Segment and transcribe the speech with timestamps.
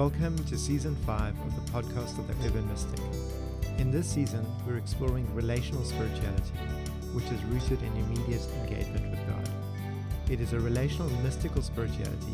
[0.00, 3.00] Welcome to season 5 of the podcast of the Urban Mystic.
[3.76, 6.56] In this season, we're exploring relational spirituality,
[7.12, 9.46] which is rooted in immediate engagement with God.
[10.30, 12.32] It is a relational mystical spirituality,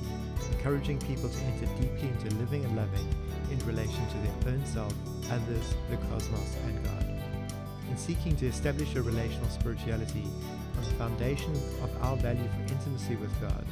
[0.53, 3.09] encouraging people to enter deeply into living and loving
[3.51, 4.95] in relation to their own self,
[5.33, 7.21] others, the cosmos, and God.
[7.91, 10.23] In seeking to establish a relational spirituality
[10.77, 11.53] on the foundation
[11.83, 13.65] of our value for intimacy with God,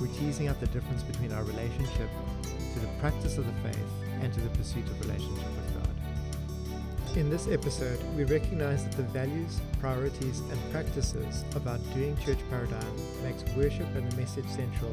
[0.00, 2.08] we're teasing out the difference between our relationship
[2.72, 7.16] to the practice of the faith and to the pursuit of relationship with God.
[7.16, 12.38] In this episode, we recognize that the values, priorities, and practices of our doing church
[12.48, 14.90] paradigm makes worship and the message central,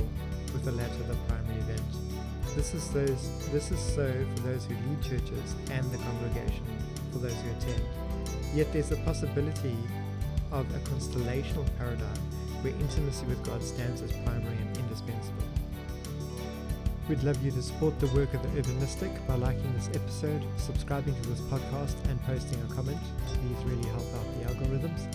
[0.52, 1.82] with the latter the primary event.
[2.56, 6.66] This is those this is so for those who lead churches and the congregation,
[7.14, 7.84] for those who attend.
[8.54, 9.78] Yet there's a possibility
[10.52, 12.18] of a constellational paradigm
[12.62, 15.49] where intimacy with God stands as primary and indispensable.
[17.10, 20.44] We'd love you to support the work of the Urban Mystic by liking this episode,
[20.58, 23.00] subscribing to this podcast, and posting a comment.
[23.50, 25.12] These really help out the algorithms.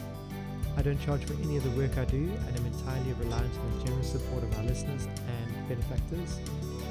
[0.77, 3.79] I don't charge for any of the work I do, and am entirely reliant on
[3.79, 6.41] the generous support of our listeners and benefactors.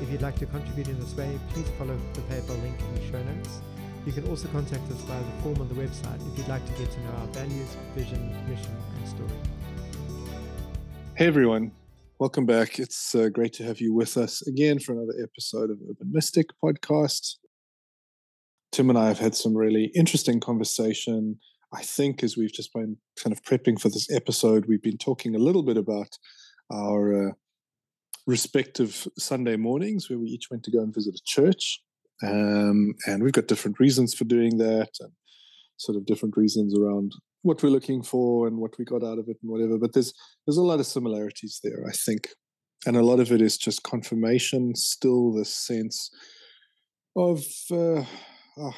[0.02, 3.12] If you'd like to contribute in this way, please follow the PayPal link in the
[3.12, 3.60] show notes.
[4.06, 6.82] You can also contact us via the form on the website if you'd like to
[6.82, 9.30] get to know our values, vision, mission, and story.
[11.16, 11.74] Hey everyone,
[12.20, 12.78] Welcome back.
[12.78, 16.46] It's uh, great to have you with us again for another episode of Urban Mystic
[16.64, 17.38] podcast.
[18.72, 21.40] Tim and I have had some really interesting conversation.
[21.74, 25.36] I think as we've just been kind of prepping for this episode, we've been talking
[25.36, 26.20] a little bit about
[26.72, 27.32] our uh,
[28.28, 31.82] respective Sunday mornings where we each went to go and visit a church.
[32.22, 35.12] Um, and we've got different reasons for doing that and
[35.78, 39.28] sort of different reasons around what we're looking for and what we got out of
[39.28, 39.78] it and whatever.
[39.78, 40.14] But there's
[40.46, 42.30] there's a lot of similarities there, I think,
[42.86, 44.76] and a lot of it is just confirmation.
[44.76, 46.10] Still, the sense
[47.16, 48.04] of uh,
[48.58, 48.76] oh,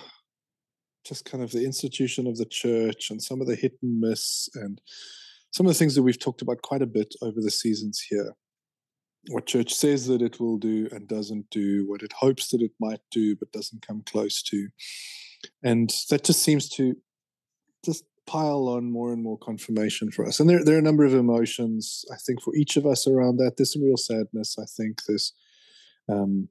[1.05, 4.49] just kind of the institution of the church and some of the hit and miss
[4.55, 4.81] and
[5.51, 8.33] some of the things that we've talked about quite a bit over the seasons here.
[9.29, 12.73] What church says that it will do and doesn't do, what it hopes that it
[12.79, 14.67] might do but doesn't come close to.
[15.63, 16.95] And that just seems to
[17.85, 20.39] just pile on more and more confirmation for us.
[20.39, 23.37] And there, there are a number of emotions, I think, for each of us around
[23.37, 23.53] that.
[23.57, 25.01] There's some real sadness, I think.
[25.07, 25.33] There's,
[26.09, 26.49] um,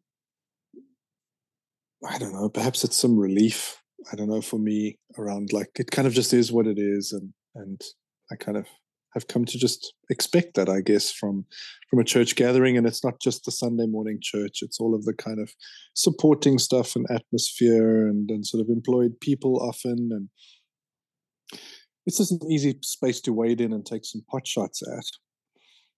[2.08, 3.80] I don't know, perhaps it's some relief.
[4.12, 7.12] I don't know, for me, around like it kind of just is what it is.
[7.12, 7.80] And, and
[8.30, 8.66] I kind of
[9.14, 11.46] have come to just expect that, I guess, from
[11.88, 12.76] from a church gathering.
[12.76, 15.52] And it's not just the Sunday morning church; it's all of the kind of
[15.94, 20.28] supporting stuff and atmosphere and and sort of employed people often and
[22.06, 25.04] it's is an easy space to wade in and take some pot shots at.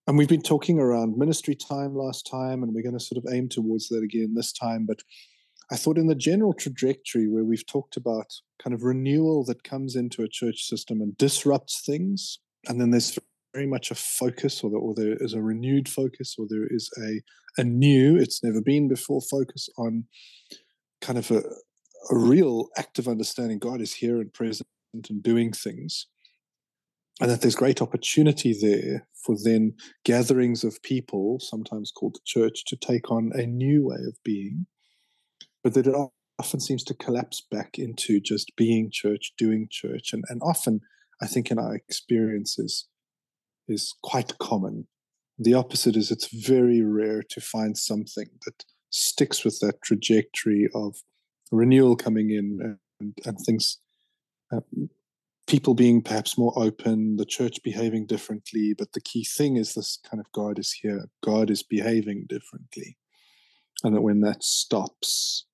[0.07, 3.31] And we've been talking around ministry time last time, and we're going to sort of
[3.33, 4.85] aim towards that again this time.
[4.85, 5.01] But
[5.69, 8.31] I thought in the general trajectory where we've talked about
[8.63, 12.39] kind of renewal that comes into a church system and disrupts things,
[12.69, 13.19] and then there's
[13.53, 16.89] very much a focus, or, the, or there is a renewed focus, or there is
[16.97, 17.21] a
[17.57, 20.05] a new, it's never been before focus on
[21.01, 24.67] kind of a, a real active understanding God is here and present
[25.09, 26.07] and doing things.
[27.19, 29.73] And that there's great opportunity there for then
[30.05, 34.67] gatherings of people, sometimes called the church, to take on a new way of being,
[35.63, 35.95] but that it
[36.39, 40.13] often seems to collapse back into just being church, doing church.
[40.13, 40.81] And, and often,
[41.21, 42.87] I think, in our experiences,
[43.67, 44.87] is quite common.
[45.39, 50.97] The opposite is it's very rare to find something that sticks with that trajectory of
[51.51, 53.79] renewal coming in and, and things
[54.51, 54.61] uh,
[55.47, 58.73] people being perhaps more open, the church behaving differently.
[58.77, 62.97] But the key thing is this kind of God is here, God is behaving differently.
[63.83, 65.45] And that when that stops,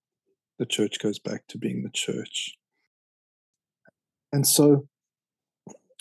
[0.57, 2.55] the church goes back to being the church.
[4.31, 4.87] And so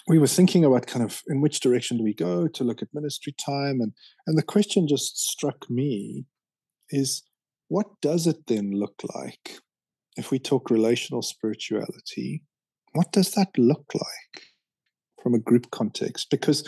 [0.08, 2.88] we were thinking about kind of in which direction do we go to look at
[2.92, 3.92] ministry time and
[4.26, 6.24] and the question just struck me
[6.90, 7.22] is
[7.68, 9.58] what does it then look like
[10.16, 12.42] if we talk relational spirituality
[12.92, 14.42] what does that look like
[15.22, 16.28] from a group context?
[16.30, 16.66] Because,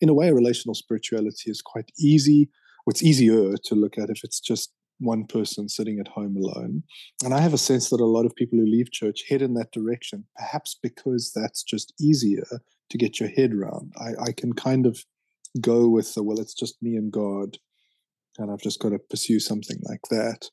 [0.00, 2.50] in a way, relational spirituality is quite easy.
[2.86, 6.82] It's easier to look at if it's just one person sitting at home alone.
[7.24, 9.54] And I have a sense that a lot of people who leave church head in
[9.54, 12.46] that direction, perhaps because that's just easier
[12.90, 13.92] to get your head around.
[13.98, 15.04] I, I can kind of
[15.60, 17.56] go with the, well, it's just me and God,
[18.38, 20.50] and I've just got to pursue something like that.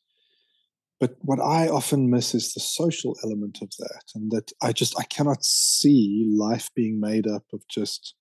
[1.00, 5.00] But what I often miss is the social element of that, and that I just
[5.00, 8.16] I cannot see life being made up of just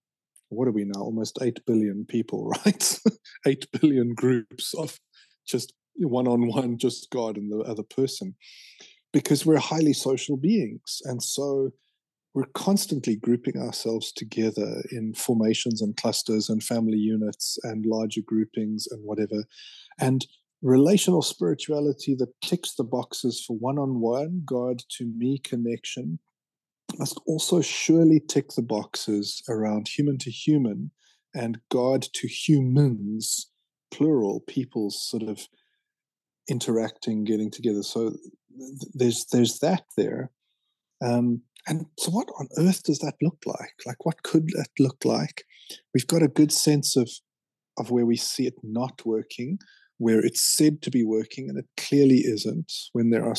[0.49, 1.01] what are we now?
[1.01, 3.01] Almost eight billion people, right?
[3.47, 4.99] eight billion groups of
[5.47, 8.35] just one on one, just God and the other person,
[9.13, 11.01] because we're highly social beings.
[11.05, 11.71] And so
[12.35, 18.87] we're constantly grouping ourselves together in formations and clusters and family units and larger groupings
[18.91, 19.45] and whatever.
[19.99, 20.27] And
[20.63, 26.19] relational spirituality that ticks the boxes for one on one, God to me connection,
[26.99, 30.91] must also surely tick the boxes around human to human
[31.35, 33.51] and God to humans,
[33.91, 35.47] plural, people's sort of
[36.49, 37.83] interacting, getting together.
[37.83, 38.17] So
[38.95, 40.31] there's there's that there.
[41.05, 43.75] Um, and so, what on earth does that look like?
[43.85, 45.45] Like, what could that look like?
[45.93, 47.11] We've got a good sense of
[47.79, 49.59] of where we see it not working,
[49.99, 52.73] where it's said to be working and it clearly isn't.
[52.93, 53.37] When there are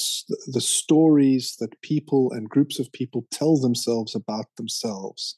[0.47, 5.37] the stories that people and groups of people tell themselves about themselves.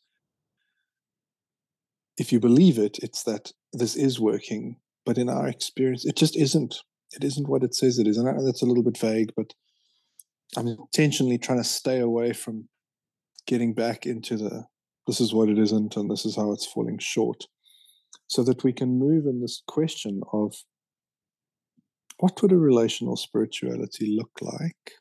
[2.17, 6.35] If you believe it, it's that this is working, but in our experience, it just
[6.35, 6.75] isn't.
[7.13, 8.17] It isn't what it says it is.
[8.17, 9.53] And I that's a little bit vague, but
[10.57, 12.67] I'm intentionally trying to stay away from
[13.45, 14.65] getting back into the
[15.07, 17.45] this is what it isn't and this is how it's falling short
[18.27, 20.53] so that we can move in this question of
[22.19, 24.93] what would a relational spirituality look like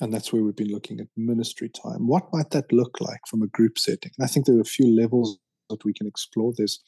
[0.00, 3.42] and that's where we've been looking at ministry time what might that look like from
[3.42, 5.38] a group setting and i think there are a few levels
[5.68, 6.80] that we can explore there's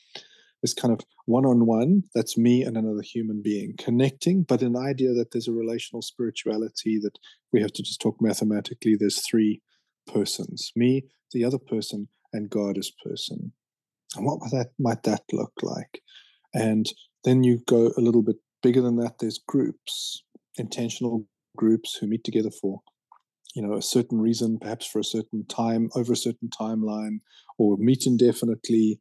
[0.63, 5.31] this kind of one-on-one that's me and another human being connecting but an idea that
[5.31, 7.19] there's a relational spirituality that
[7.53, 9.61] we have to just talk mathematically there's three
[10.07, 13.53] persons me, the other person, and God as person.
[14.17, 16.01] And what might that, might that look like?
[16.53, 16.87] And
[17.25, 19.19] then you go a little bit bigger than that.
[19.21, 20.25] There's groups,
[20.57, 21.27] intentional
[21.57, 22.81] groups who meet together for
[23.55, 27.21] you know a certain reason perhaps for a certain time over a certain timeline
[27.57, 28.99] or meet indefinitely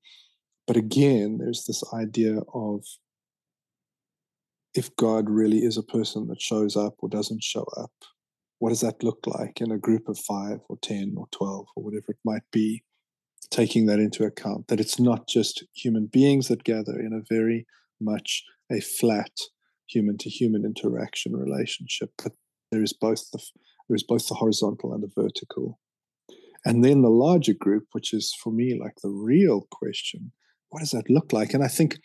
[0.68, 2.86] but again there's this idea of
[4.75, 7.89] if god really is a person that shows up or doesn't show up
[8.63, 11.83] what does that look like in a group of five or 10 or 12 or
[11.83, 12.81] whatever it might be,
[13.51, 17.68] taking that into account, that it's not just human beings that gather in a very
[18.00, 19.31] much a flat
[19.87, 22.33] human to human interaction relationship, but
[22.71, 23.39] there is both the
[23.89, 25.79] there is both the horizontal and the vertical.
[26.65, 30.31] And then the larger group, which is for me like the real question,
[30.69, 31.53] what does that look like?
[31.53, 31.99] And I think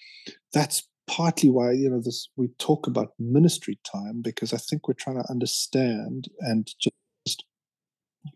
[0.53, 4.95] that's partly why you know this we talk about ministry time because I think we're
[4.95, 7.45] trying to understand and just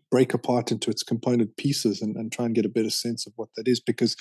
[0.09, 3.33] break apart into its component pieces and, and try and get a better sense of
[3.35, 4.15] what that is because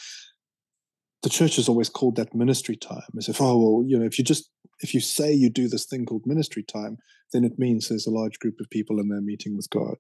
[1.23, 3.03] the church has always called that ministry time.
[3.17, 5.87] As if oh well you know if you just if you say you do this
[5.87, 6.99] thing called ministry time
[7.33, 9.97] then it means there's a large group of people and they're meeting with god.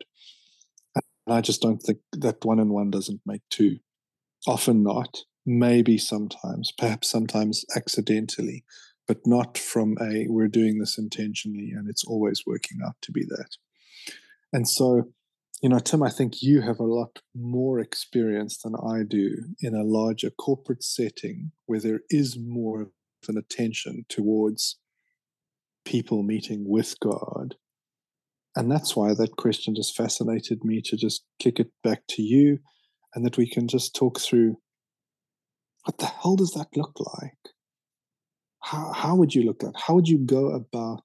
[0.94, 3.78] And i just don't think that one and one doesn't make two.
[4.46, 5.18] Often not.
[5.44, 8.64] Maybe sometimes, perhaps sometimes accidentally,
[9.08, 13.24] but not from a we're doing this intentionally and it's always working out to be
[13.24, 13.56] that.
[14.52, 15.12] And so,
[15.62, 19.76] you know, Tim, I think you have a lot more experience than I do in
[19.76, 22.88] a larger corporate setting where there is more of
[23.28, 24.80] an attention towards
[25.84, 27.54] people meeting with God.
[28.56, 32.58] And that's why that question just fascinated me to just kick it back to you
[33.14, 34.56] and that we can just talk through
[35.84, 37.54] what the hell does that look like?
[38.62, 41.04] How, how would you look at How would you go about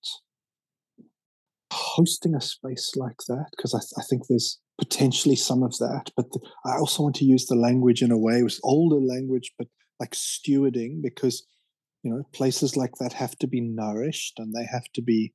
[1.78, 3.48] hosting a space like that?
[3.52, 7.26] Because I, I think there's potentially some of that, but the, I also want to
[7.26, 9.68] use the language in a way, it was older language, but
[10.00, 11.44] like stewarding, because
[12.04, 15.34] you know places like that have to be nourished and they have to be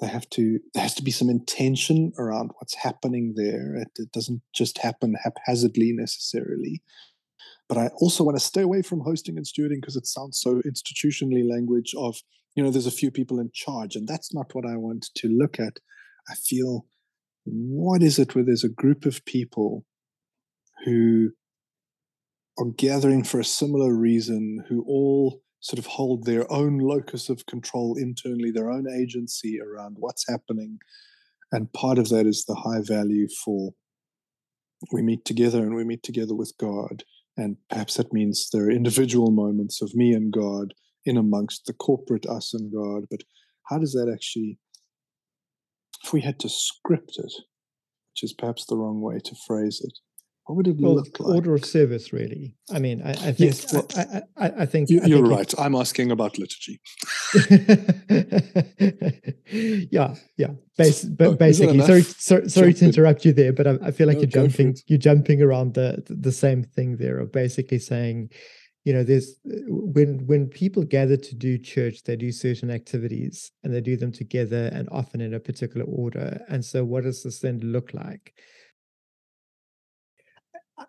[0.00, 4.10] they have to there has to be some intention around what's happening there it, it
[4.10, 6.82] doesn't just happen haphazardly necessarily
[7.72, 10.60] but I also want to stay away from hosting and stewarding because it sounds so
[10.66, 12.16] institutionally language of,
[12.54, 13.96] you know, there's a few people in charge.
[13.96, 15.78] And that's not what I want to look at.
[16.28, 16.86] I feel,
[17.44, 19.84] what is it where there's a group of people
[20.84, 21.30] who
[22.58, 27.46] are gathering for a similar reason, who all sort of hold their own locus of
[27.46, 30.78] control internally, their own agency around what's happening.
[31.52, 33.72] And part of that is the high value for
[34.92, 37.04] we meet together and we meet together with God
[37.36, 41.72] and perhaps that means there are individual moments of me and God in amongst the
[41.72, 43.04] corporate us and God.
[43.10, 43.22] But
[43.68, 44.58] how does that actually,
[46.04, 47.32] if we had to script it,
[48.12, 49.98] which is perhaps the wrong way to phrase it,
[50.46, 51.36] what would it well, look like?
[51.36, 52.56] Order of service, really.
[52.72, 53.38] I mean, I, I think.
[53.38, 55.54] Yes, well, I, I, I, think you, are right.
[55.56, 56.80] I'm asking about liturgy.
[59.92, 60.48] yeah, yeah.
[60.76, 64.22] Bas- oh, basically, sorry, sorry, sorry to interrupt you there, but I, feel like no,
[64.22, 68.30] you're jumping, you're jumping around the the same thing there of basically saying,
[68.84, 73.52] you know there's uh, when when people gather to do church they do certain activities
[73.62, 76.44] and they do them together and often in a particular order.
[76.48, 78.34] And so what does this then look like?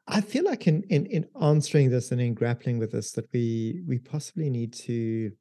[0.07, 3.83] I feel like in in, in answering this and in grappling with this that we
[3.87, 5.31] we possibly need to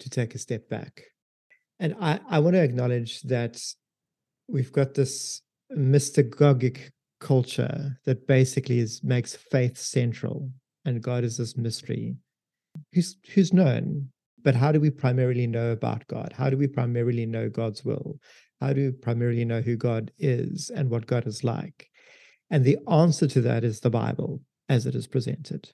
[0.00, 1.02] to take a step back.
[1.80, 3.58] And i i want to acknowledge that
[4.46, 5.42] we've got this
[5.74, 6.90] mystagogic
[7.20, 10.50] culture that basically is makes faith central
[10.88, 12.16] and God is this mystery
[12.92, 14.08] who's who's known.
[14.42, 16.32] But how do we primarily know about God?
[16.36, 18.18] How do we primarily know God's will?
[18.60, 21.88] How do we primarily know who God is and what God is like?
[22.50, 25.70] And the answer to that is the Bible as it is presented.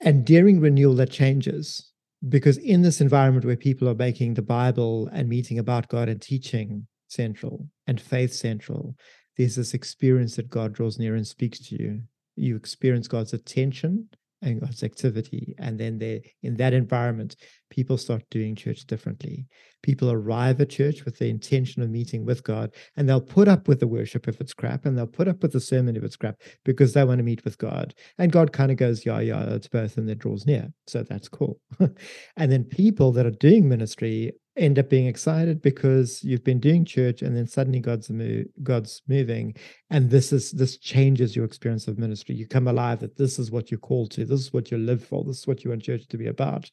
[0.00, 1.90] And during renewal, that changes
[2.28, 6.20] because in this environment where people are making the Bible and meeting about God and
[6.20, 8.94] teaching central and faith central,
[9.36, 12.02] there's this experience that God draws near and speaks to you
[12.36, 14.08] you experience God's attention
[14.42, 15.54] and God's activity.
[15.58, 17.36] And then they in that environment,
[17.70, 19.46] people start doing church differently.
[19.82, 23.68] People arrive at church with the intention of meeting with God, and they'll put up
[23.68, 26.16] with the worship if it's crap, and they'll put up with the sermon if it's
[26.16, 27.94] crap, because they want to meet with God.
[28.18, 30.72] And God kind of goes, Yeah, yeah, it's both, and it draws near.
[30.86, 31.60] So that's cool.
[32.36, 36.84] and then people that are doing ministry end up being excited because you've been doing
[36.84, 39.54] church and then suddenly god's mo- god's moving
[39.90, 42.34] and this is this changes your experience of ministry.
[42.34, 45.04] You come alive that this is what you're called to this is what you live
[45.04, 46.70] for this is what you want church to be about.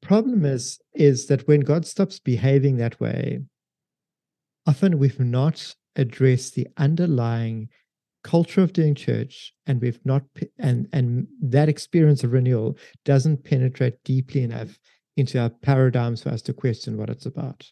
[0.00, 3.40] Problem is is that when god stops behaving that way
[4.66, 7.68] often we've not addressed the underlying
[8.24, 10.22] culture of doing church and we've not
[10.58, 14.78] and and that experience of renewal doesn't penetrate deeply enough
[15.16, 17.70] into our paradigms for us to question what it's about.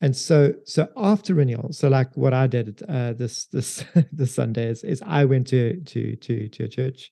[0.00, 4.68] And so, so after renewal, so like what I did uh, this this this Sunday
[4.68, 7.10] is, is I went to to to to a church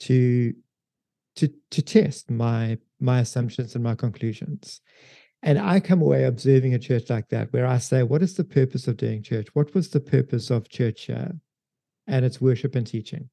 [0.00, 0.54] to
[1.36, 4.80] to to test my my assumptions and my conclusions.
[5.42, 8.44] And I come away observing a church like that, where I say, what is the
[8.44, 9.48] purpose of doing church?
[9.52, 11.32] What was the purpose of church here?
[12.06, 13.28] And it's worship and teaching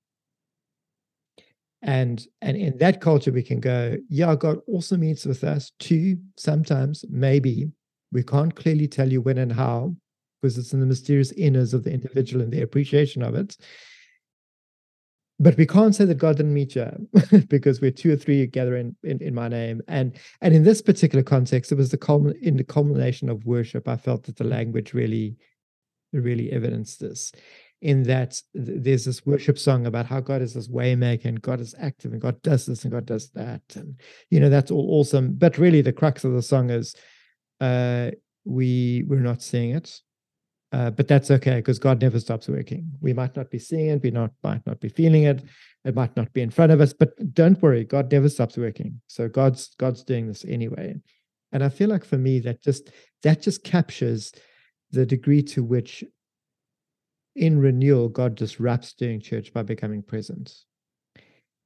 [1.84, 6.18] and and in that culture we can go yeah god also meets with us too
[6.38, 7.72] sometimes maybe.
[8.14, 9.96] We can't clearly tell you when and how
[10.42, 13.56] because it's in the mysterious inners of the individual and the appreciation of it.
[15.40, 16.90] But we can't say that god didn't meet you
[17.48, 19.82] because we're two or three together in, in, in my name.
[19.88, 23.88] And and in this particular context it was the culmin- in the culmination of worship
[23.88, 25.38] i felt that the language really
[26.14, 27.32] really evidenced this
[27.82, 31.74] in that there's this worship song about how God is this waymaker and God is
[31.80, 33.62] active and God does this and God does that.
[33.76, 35.34] And, you know, that's all awesome.
[35.34, 36.96] But really the crux of the song is
[37.60, 38.12] uh,
[38.46, 40.00] we, we're not seeing it.
[40.74, 42.90] Uh, but that's okay because God never stops working.
[43.02, 45.44] We might not be seeing it, we not might not be feeling it,
[45.84, 49.02] it might not be in front of us, but don't worry, God never stops working.
[49.08, 50.96] So God's God's doing this anyway.
[51.52, 52.90] And I feel like for me that just
[53.24, 54.32] that just captures
[54.92, 56.06] the degree to which
[57.36, 60.54] in renewal, God disrupts doing church by becoming present.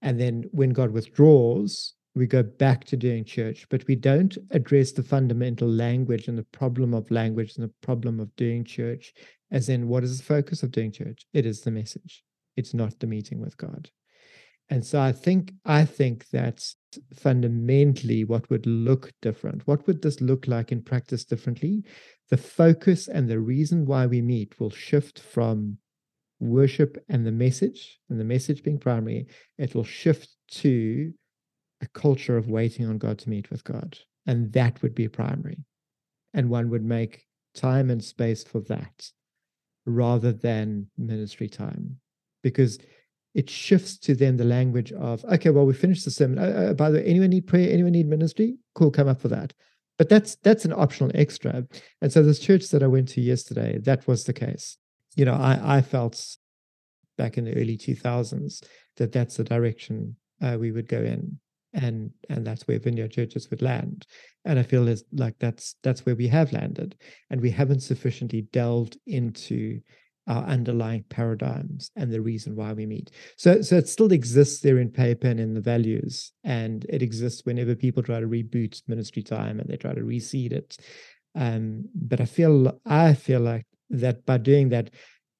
[0.01, 4.91] And then when God withdraws, we go back to doing church, but we don't address
[4.91, 9.13] the fundamental language and the problem of language and the problem of doing church,
[9.51, 11.25] as in what is the focus of doing church?
[11.33, 12.23] It is the message.
[12.55, 13.89] It's not the meeting with God.
[14.69, 16.75] And so I think I think that's
[17.13, 19.67] fundamentally what would look different.
[19.67, 21.83] What would this look like in practice differently?
[22.29, 25.77] The focus and the reason why we meet will shift from
[26.39, 29.27] worship and the message, and the message being primary,
[29.57, 31.13] it will shift to
[31.81, 33.97] a culture of waiting on God to meet with God.
[34.25, 35.63] And that would be primary.
[36.33, 39.09] And one would make time and space for that
[39.85, 41.97] rather than ministry time.
[42.41, 42.79] Because
[43.35, 46.73] it shifts to then the language of okay well we finished the sermon uh, uh,
[46.73, 49.53] by the way anyone need prayer anyone need ministry cool come up for that
[49.97, 51.65] but that's that's an optional extra.
[52.01, 54.77] And so this church that i went to yesterday that was the case.
[55.15, 56.37] You know i i felt
[57.17, 58.63] back in the early 2000s
[58.97, 61.39] that that's the direction uh, we would go in
[61.73, 64.05] and and that's where vineyard churches would land.
[64.43, 66.95] And i feel as like that's that's where we have landed.
[67.29, 69.79] And we haven't sufficiently delved into
[70.27, 73.11] our underlying paradigms and the reason why we meet.
[73.37, 77.45] So, so it still exists there in paper and in the values, and it exists
[77.45, 80.77] whenever people try to reboot ministry time and they try to reseed it.
[81.35, 84.89] Um, but I feel I feel like that by doing that,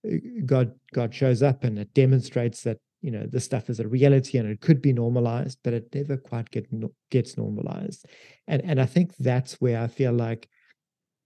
[0.07, 3.87] uh, God God shows up and it demonstrates that you know this stuff is a
[3.87, 6.67] reality and it could be normalized, but it never quite get
[7.09, 8.05] gets normalized.
[8.47, 10.47] And and I think that's where I feel like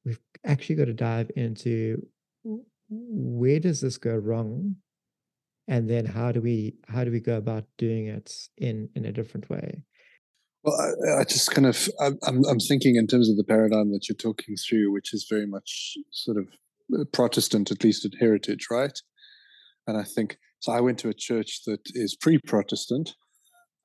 [0.05, 2.05] we've actually got to dive into
[2.89, 4.75] where does this go wrong?
[5.67, 9.11] And then how do we how do we go about doing it in in a
[9.11, 9.83] different way?
[10.63, 14.09] Well i, I just kind of I'm, I'm thinking in terms of the paradigm that
[14.09, 16.47] you're talking through which is very much sort of
[16.99, 18.99] uh, protestant at least at heritage right?
[19.87, 23.15] And i think so i went to a church that is pre-protestant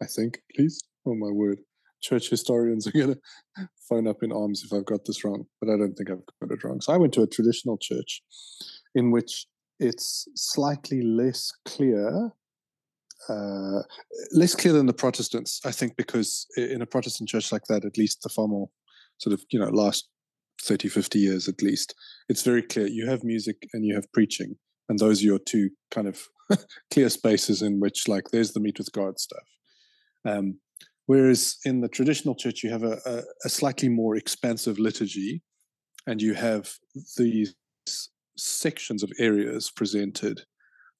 [0.02, 1.60] i think please oh my word.
[2.02, 5.70] Church historians are going to phone up in arms if I've got this wrong, but
[5.70, 6.80] I don't think I've got it wrong.
[6.80, 8.22] So I went to a traditional church
[8.94, 9.46] in which
[9.80, 12.32] it's slightly less clear,
[13.28, 13.80] uh,
[14.32, 17.98] less clear than the Protestants, I think, because in a Protestant church like that, at
[17.98, 18.70] least the formal
[19.18, 20.08] sort of, you know, last
[20.62, 21.94] 30, 50 years at least,
[22.28, 22.86] it's very clear.
[22.86, 24.56] You have music and you have preaching,
[24.88, 26.22] and those are your two kind of
[26.92, 29.44] clear spaces in which, like, there's the meet with God stuff.
[30.26, 30.58] Um,
[31.06, 35.42] Whereas in the traditional church, you have a, a, a slightly more expansive liturgy,
[36.06, 36.72] and you have
[37.16, 37.54] these
[38.36, 40.42] sections of areas presented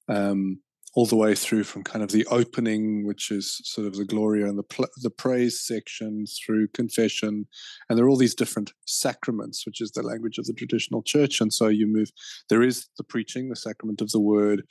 [0.07, 0.59] um,
[0.95, 4.47] all the way through from kind of the opening, which is sort of the Gloria
[4.47, 7.47] and the pl- the praise section, through confession,
[7.89, 11.41] and there are all these different sacraments, which is the language of the traditional church.
[11.41, 12.11] And so you move.
[12.49, 14.63] There is the preaching, the sacrament of the word.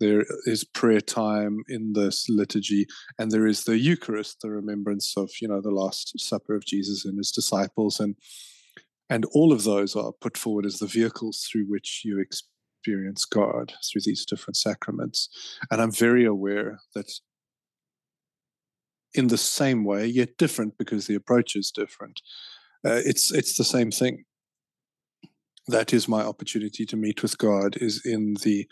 [0.00, 2.86] There is prayer time in this liturgy,
[3.18, 7.06] and there is the Eucharist, the remembrance of you know the Last Supper of Jesus
[7.06, 8.16] and his disciples, and
[9.10, 13.74] and all of those are put forward as the vehicles through which you experience God
[13.84, 15.28] through these different sacraments.
[15.70, 17.10] And I'm very aware that
[19.12, 22.22] in the same way, yet different because the approach is different,
[22.86, 24.24] uh, it's it's the same thing.
[25.66, 27.76] That is my opportunity to meet with God.
[27.76, 28.66] Is in the,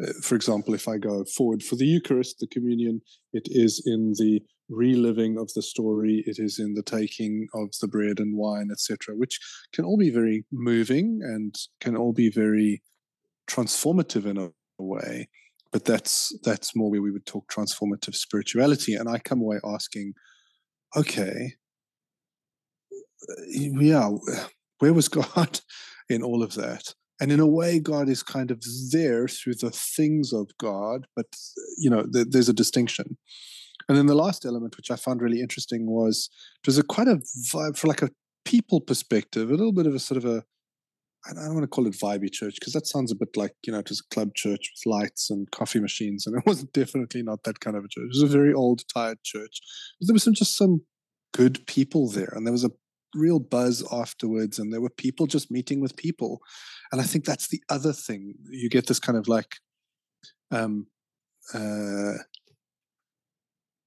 [0.00, 4.14] uh, for example, if I go forward for the Eucharist, the communion, it is in
[4.16, 4.40] the
[4.70, 6.22] reliving of the story.
[6.26, 9.38] It is in the taking of the bread and wine, etc., which
[9.72, 12.82] can all be very moving and can all be very
[13.50, 14.50] transformative in a,
[14.82, 15.28] way
[15.72, 20.14] but that's that's more where we would talk transformative spirituality and i come away asking
[20.96, 21.52] okay
[23.46, 24.08] yeah
[24.78, 25.60] where was god
[26.08, 29.70] in all of that and in a way god is kind of there through the
[29.70, 31.26] things of god but
[31.76, 33.16] you know th- there's a distinction
[33.90, 36.30] and then the last element which i found really interesting was
[36.62, 37.20] it was a quite a
[37.52, 38.10] vibe for like a
[38.44, 40.44] people perspective a little bit of a sort of a
[41.28, 43.72] I don't want to call it vibey church because that sounds a bit like you
[43.72, 47.22] know it was a club church with lights and coffee machines, and it was definitely
[47.22, 48.04] not that kind of a church.
[48.04, 49.60] It was a very old, tired church.
[49.98, 50.82] But there was some, just some
[51.34, 52.70] good people there, and there was a
[53.14, 56.40] real buzz afterwards, and there were people just meeting with people,
[56.90, 58.34] and I think that's the other thing.
[58.48, 59.56] You get this kind of like
[60.50, 60.86] um,
[61.52, 62.14] uh,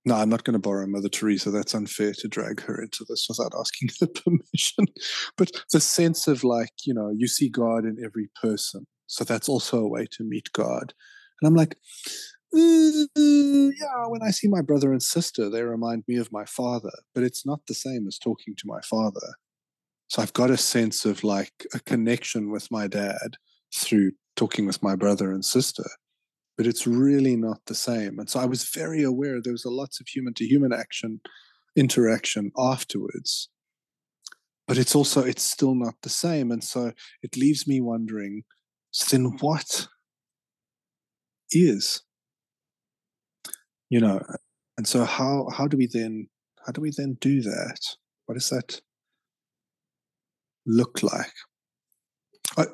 [0.05, 1.49] no, I'm not going to borrow Mother Teresa.
[1.49, 4.85] That's unfair to drag her into this without asking her permission.
[5.37, 8.85] But the sense of like, you know, you see God in every person.
[9.07, 10.93] So that's also a way to meet God.
[11.41, 11.77] And I'm like,
[12.53, 16.91] mm, yeah, when I see my brother and sister, they remind me of my father,
[17.13, 19.35] but it's not the same as talking to my father.
[20.07, 23.37] So I've got a sense of like a connection with my dad
[23.73, 25.85] through talking with my brother and sister
[26.57, 28.19] but it's really not the same.
[28.19, 31.21] And so I was very aware there was a lots of human to human action,
[31.75, 33.49] interaction afterwards.
[34.67, 36.51] But it's also it's still not the same.
[36.51, 38.43] And so it leaves me wondering,
[39.09, 39.87] then what
[41.51, 42.01] is?
[43.89, 44.21] You know,
[44.77, 46.27] and so how how do we then
[46.65, 47.79] how do we then do that?
[48.25, 48.79] What does that
[50.65, 51.33] look like?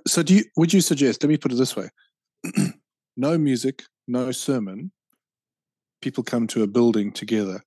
[0.08, 1.90] So do you would you suggest, let me put it this way.
[3.20, 4.92] no music, no sermon,
[6.02, 7.62] people come to a building together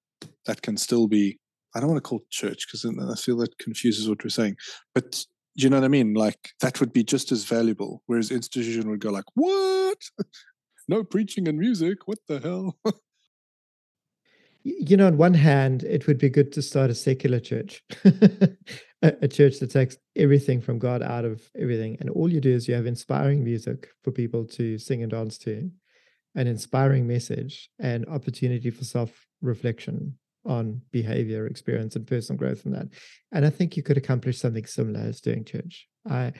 [0.47, 1.39] that can still be,
[1.75, 4.57] I don't want to call it church because I feel that confuses what we're saying.
[4.95, 6.15] But do you know what I mean?
[6.15, 8.03] Like that would be just as valuable.
[8.07, 9.99] Whereas institution would go like, what?
[10.89, 12.09] no preaching and music.
[12.09, 12.79] What the hell?
[14.65, 17.83] you know, on one hand, it would be good to start a secular church,
[19.03, 21.97] a, a, church that takes everything from God out of everything.
[22.01, 25.39] And all you do is you have inspiring music for people to sing and dance
[25.39, 25.71] to,
[26.35, 32.73] an inspiring message, and opportunity for self reflection on behavior, experience, and personal growth in
[32.73, 32.89] that.
[33.31, 35.87] And I think you could accomplish something similar as doing church.
[36.09, 36.33] I,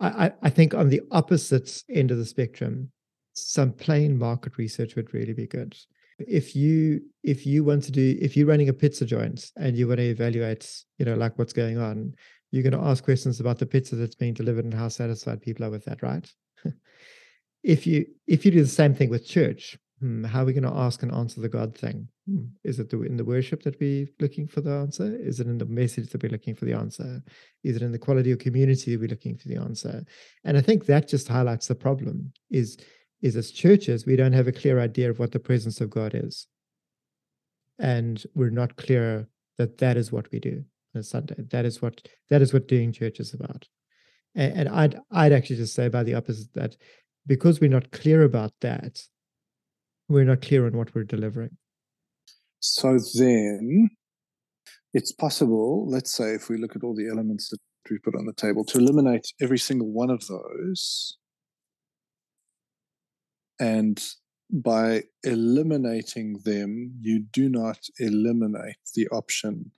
[0.00, 2.90] I, I think on the opposite end of the spectrum,
[3.32, 5.76] some plain market research would really be good
[6.18, 9.88] if you if you want to do if you're running a pizza joint and you
[9.88, 12.14] want to evaluate you know like what's going on
[12.50, 15.64] you're going to ask questions about the pizza that's being delivered and how satisfied people
[15.64, 16.32] are with that right?
[17.64, 20.70] If you if you do the same thing with church hmm, how are we going
[20.70, 22.08] to ask and answer the god thing?
[22.28, 25.16] Hmm, is it the, in the worship that we're looking for the answer?
[25.16, 27.22] Is it in the message that we're looking for the answer?
[27.62, 30.04] Is it in the quality of community that we're looking for the answer?
[30.44, 32.76] And i think that just highlights the problem is
[33.22, 36.12] is as churches, we don't have a clear idea of what the presence of God
[36.14, 36.46] is.
[37.78, 41.36] And we're not clear that that is what we do on Sunday.
[41.50, 43.66] That is what that is what doing church is about.
[44.34, 46.76] And, and I'd I'd actually just say by the opposite that
[47.26, 49.02] because we're not clear about that,
[50.08, 51.56] we're not clear on what we're delivering.
[52.60, 53.90] So then
[54.92, 57.58] it's possible, let's say, if we look at all the elements that
[57.90, 61.18] we put on the table, to eliminate every single one of those.
[63.60, 64.02] And
[64.50, 69.70] by eliminating them, you do not eliminate the option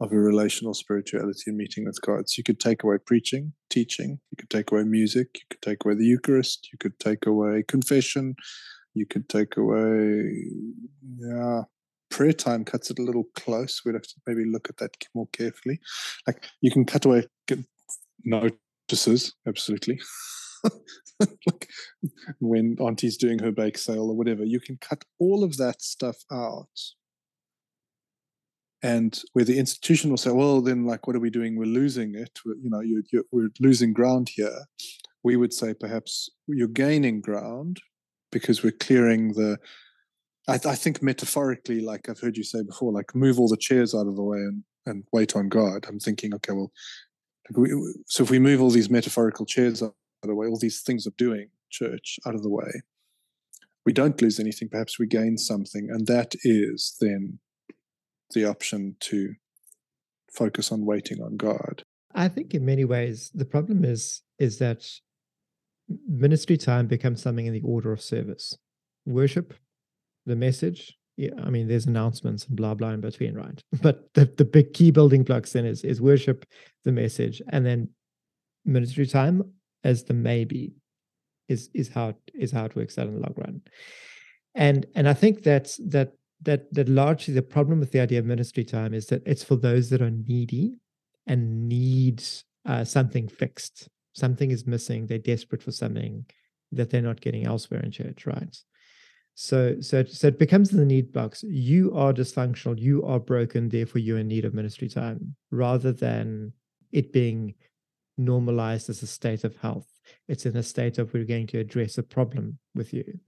[0.00, 2.28] of a relational spirituality and meeting with God.
[2.28, 5.84] So you could take away preaching, teaching, you could take away music, you could take
[5.84, 8.34] away the Eucharist, you could take away confession,
[8.94, 10.32] you could take away,
[11.18, 11.62] yeah,
[12.10, 13.82] prayer time cuts it a little close.
[13.84, 15.80] We'd have to maybe look at that more carefully.
[16.26, 17.26] Like you can cut away
[18.24, 20.00] notices, absolutely.
[21.20, 21.68] like
[22.40, 26.24] when auntie's doing her bake sale or whatever, you can cut all of that stuff
[26.30, 26.68] out
[28.84, 31.56] and where the institution will say, well, then, like, what are we doing?
[31.56, 32.38] We're losing it.
[32.44, 34.66] We're, you know, you're, you're, we're losing ground here.
[35.22, 37.80] We would say perhaps you're gaining ground
[38.30, 39.56] because we're clearing the.
[40.46, 43.94] I, I, think metaphorically, like I've heard you say before, like move all the chairs
[43.94, 45.86] out of the way and, and wait on God.
[45.88, 46.70] I'm thinking, okay, well,
[47.56, 47.70] we,
[48.06, 49.94] so if we move all these metaphorical chairs out
[50.24, 52.82] of the way, all these things of doing church out of the way,
[53.84, 54.68] we don't lose anything.
[54.68, 57.38] Perhaps we gain something, and that is then
[58.32, 59.34] the option to
[60.32, 61.82] focus on waiting on God.
[62.14, 64.86] I think in many ways the problem is is that
[66.08, 68.56] ministry time becomes something in the order of service.
[69.06, 69.54] Worship,
[70.26, 70.96] the message.
[71.16, 73.60] Yeah, I mean, there's announcements and blah blah in between, right?
[73.82, 76.46] But the, the big key building blocks then is is worship,
[76.84, 77.90] the message, and then
[78.64, 79.52] ministry time
[79.84, 80.74] as the maybe
[81.48, 83.60] is is how it, is how it works out in the long run.
[84.54, 88.24] And and I think that's that that that largely the problem with the idea of
[88.24, 90.78] ministry time is that it's for those that are needy
[91.26, 92.22] and need
[92.66, 93.88] uh, something fixed.
[94.14, 95.06] Something is missing.
[95.06, 96.24] They're desperate for something
[96.72, 98.56] that they're not getting elsewhere in church, right?
[99.34, 101.42] So, so, so it becomes the need box.
[101.42, 102.78] You are dysfunctional.
[102.78, 103.68] You are broken.
[103.68, 106.52] Therefore, you're in need of ministry time, rather than
[106.92, 107.54] it being
[108.16, 109.86] normalized as a state of health.
[110.28, 113.18] It's in a state of we're going to address a problem with you.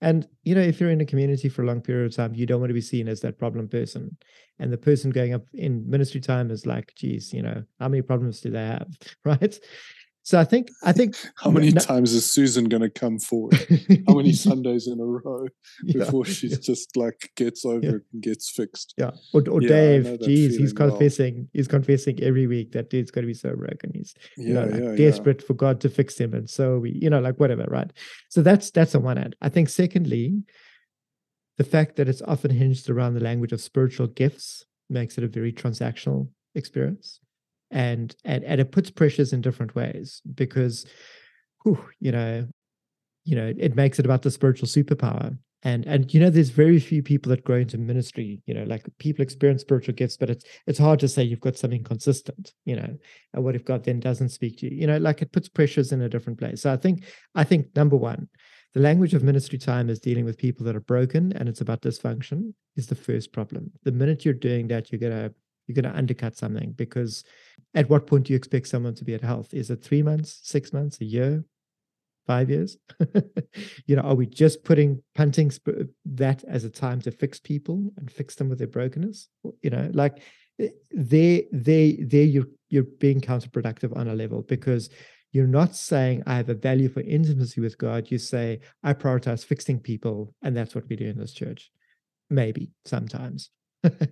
[0.00, 2.46] And you know, if you're in a community for a long period of time, you
[2.46, 4.16] don't want to be seen as that problem person.
[4.58, 8.02] And the person going up in ministry time is like, geez, you know, how many
[8.02, 8.88] problems do they have?
[9.24, 9.58] Right.
[10.26, 13.54] So I think I think how many no, times is Susan going to come forward?
[14.08, 15.46] How many Sundays in a row
[15.86, 16.56] before yeah, she yeah.
[16.60, 17.90] just like gets over yeah.
[17.90, 18.94] it and gets fixed?
[18.98, 19.12] Yeah.
[19.32, 21.34] Or, or Dave, geez, he's confessing.
[21.36, 21.46] Well.
[21.52, 23.92] He's confessing every week that dude's going to be so broken.
[23.94, 27.20] He's you know like desperate for God to fix him, and so we, you know,
[27.20, 27.92] like whatever, right?
[28.28, 29.36] So that's that's on one hand.
[29.40, 30.42] I think secondly,
[31.56, 35.28] the fact that it's often hinged around the language of spiritual gifts makes it a
[35.28, 37.20] very transactional experience
[37.70, 40.86] and and and it puts pressures in different ways because
[41.64, 42.46] whew, you know
[43.24, 45.36] you know it makes it about the spiritual superpower.
[45.62, 48.86] And and you know there's very few people that grow into ministry you know like
[48.98, 52.76] people experience spiritual gifts but it's it's hard to say you've got something consistent you
[52.76, 52.96] know
[53.32, 54.82] and what if god then doesn't speak to you?
[54.82, 56.60] You know like it puts pressures in a different place.
[56.60, 58.28] So i think i think number one
[58.76, 61.80] the language of ministry time is dealing with people that are broken and it's about
[61.80, 63.72] dysfunction is the first problem.
[63.84, 65.32] The minute you're doing that you're to
[65.66, 67.24] you're to undercut something because
[67.74, 69.52] at what point do you expect someone to be at health?
[69.52, 71.44] Is it three months, six months, a year,
[72.26, 72.78] five years?
[73.86, 77.92] you know, are we just putting punting sp- that as a time to fix people
[77.98, 79.28] and fix them with their brokenness?
[79.62, 80.22] You know, like
[80.58, 84.88] eh, there, there, there, you're you're being counterproductive on a level because
[85.32, 88.10] you're not saying I have a value for intimacy with God.
[88.10, 91.70] You say I prioritize fixing people, and that's what we do in this church.
[92.30, 93.50] Maybe sometimes.
[93.82, 94.08] the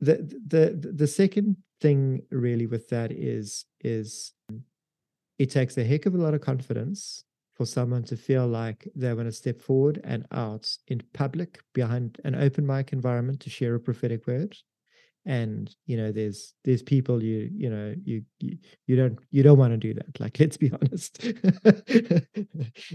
[0.00, 4.32] the the second thing really with that is is
[5.38, 7.24] it takes a heck of a lot of confidence
[7.58, 12.20] for someone to feel like they want to step forward and out in public behind
[12.24, 14.56] an open mic environment to share a prophetic word.
[15.26, 19.58] And you know there's there's people you you know you you, you don't you don't
[19.58, 21.18] want to do that like let's be honest.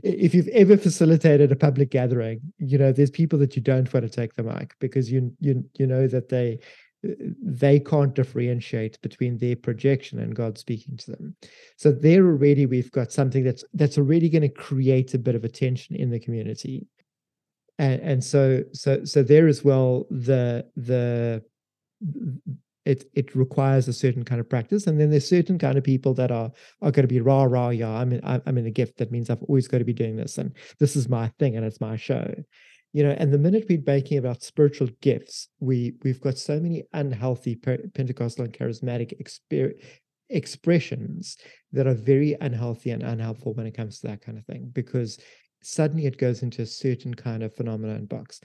[0.02, 4.06] If you've ever facilitated a public gathering you know there's people that you don't want
[4.06, 6.60] to take the mic because you you you know that they
[7.04, 11.36] they can't differentiate between their projection and God speaking to them.
[11.78, 15.44] So there already we've got something that's that's already going to create a bit of
[15.44, 16.88] a tension in the community.
[17.78, 21.44] And, and so so so there as well the the
[22.86, 26.14] it it requires a certain kind of practice, and then there's certain kind of people
[26.16, 27.90] that are are going to be rah rah yeah.
[27.90, 30.38] I'm in, I'm in a gift that means I've always got to be doing this,
[30.38, 32.34] and this is my thing, and it's my show,
[32.94, 33.12] you know.
[33.12, 38.46] And the minute we're making about spiritual gifts, we we've got so many unhealthy Pentecostal
[38.46, 39.74] and charismatic exper-
[40.30, 41.38] expressions
[41.74, 45.20] that are very unhealthy and unhelpful when it comes to that kind of thing, because
[45.62, 48.40] suddenly it goes into a certain kind of phenomenon box.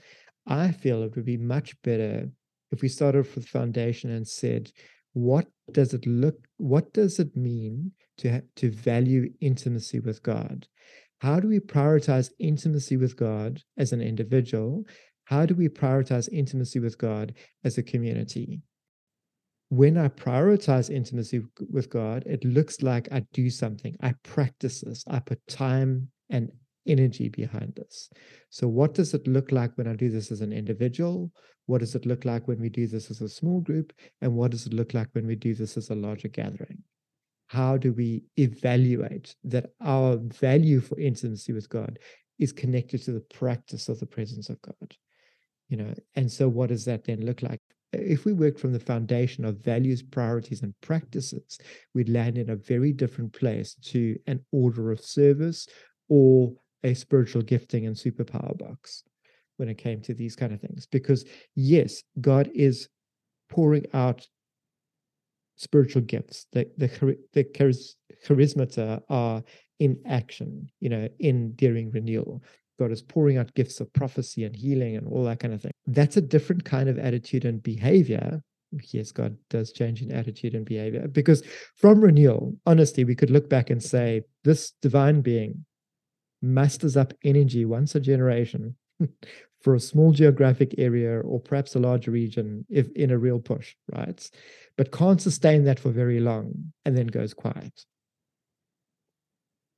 [0.45, 2.29] I feel it would be much better
[2.71, 4.71] if we started off the foundation and said,
[5.13, 10.67] what does it look, what does it mean to, ha- to value intimacy with God?
[11.19, 14.85] How do we prioritize intimacy with God as an individual?
[15.25, 18.61] How do we prioritize intimacy with God as a community?
[19.67, 23.95] When I prioritize intimacy with God, it looks like I do something.
[24.01, 25.03] I practice this.
[25.07, 26.51] I put time and
[26.87, 28.09] energy behind this.
[28.49, 31.31] So, what does it look like when I do this as an individual?
[31.65, 33.93] What does it look like when we do this as a small group?
[34.21, 36.81] And what does it look like when we do this as a larger gathering?
[37.49, 41.97] How do we evaluate that our value for intimacy with God
[42.37, 44.95] is connected to the practice of the presence of God?
[45.67, 47.59] You know, and so what does that then look like?
[47.91, 51.57] If we work from the foundation of values, priorities, and practices,
[51.95, 55.67] we'd land in a very different place to an order of service
[56.07, 59.03] or a spiritual gifting and superpower box
[59.57, 60.85] when it came to these kind of things.
[60.85, 62.89] Because yes, God is
[63.49, 64.27] pouring out
[65.59, 66.47] spiritual gifts.
[66.53, 69.43] The the the charismata are
[69.79, 72.41] in action, you know, in during renewal.
[72.79, 75.73] God is pouring out gifts of prophecy and healing and all that kind of thing.
[75.87, 78.41] That's a different kind of attitude and behavior.
[78.93, 81.43] Yes, God does change in attitude and behavior because
[81.75, 85.65] from renewal, honestly, we could look back and say, this divine being
[86.41, 88.75] musters up energy once a generation
[89.61, 93.75] for a small geographic area or perhaps a larger region if in a real push,
[93.93, 94.29] right?
[94.77, 97.85] But can't sustain that for very long and then goes quiet.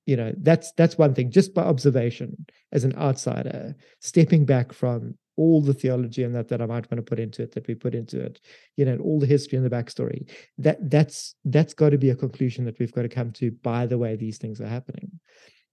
[0.06, 5.18] You know, that's that's one thing, just by observation as an outsider, stepping back from
[5.38, 7.76] all the theology and that that I might want to put into it, that we
[7.76, 8.40] put into it,
[8.78, 10.30] you know, all the history and the backstory.
[10.58, 13.86] That that's that's got to be a conclusion that we've got to come to by
[13.86, 15.20] the way these things are happening.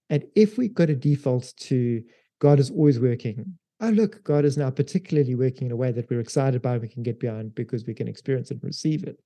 [0.09, 2.03] And if we go to default to
[2.39, 6.09] God is always working, oh, look, God is now particularly working in a way that
[6.09, 9.21] we're excited by, we can get behind because we can experience and receive it.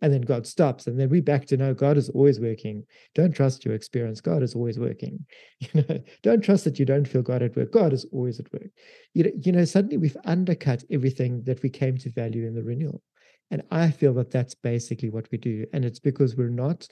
[0.00, 0.86] And then God stops.
[0.86, 2.84] And then we back to know God is always working.
[3.14, 4.20] Don't trust your experience.
[4.20, 5.24] God is always working.
[5.60, 7.72] You know, don't trust that you don't feel God at work.
[7.72, 8.70] God is always at work.
[9.12, 12.62] You know, you know, suddenly we've undercut everything that we came to value in the
[12.62, 13.02] renewal.
[13.50, 15.66] And I feel that that's basically what we do.
[15.72, 16.86] And it's because we're not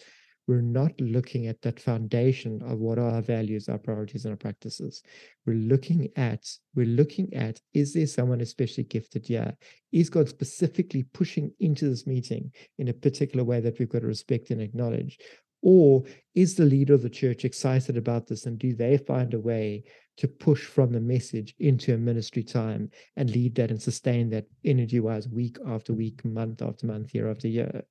[0.46, 4.36] we're not looking at that foundation of what are our values, our priorities, and our
[4.36, 5.02] practices.
[5.44, 9.28] We're looking at, we're looking at, is there someone especially gifted?
[9.28, 9.52] Yeah.
[9.90, 14.06] Is God specifically pushing into this meeting in a particular way that we've got to
[14.06, 15.18] respect and acknowledge?
[15.62, 16.04] Or
[16.36, 19.82] is the leader of the church excited about this and do they find a way
[20.18, 24.46] to push from the message into a ministry time and lead that and sustain that
[24.64, 27.82] energy wise week after week, month after month, year after year?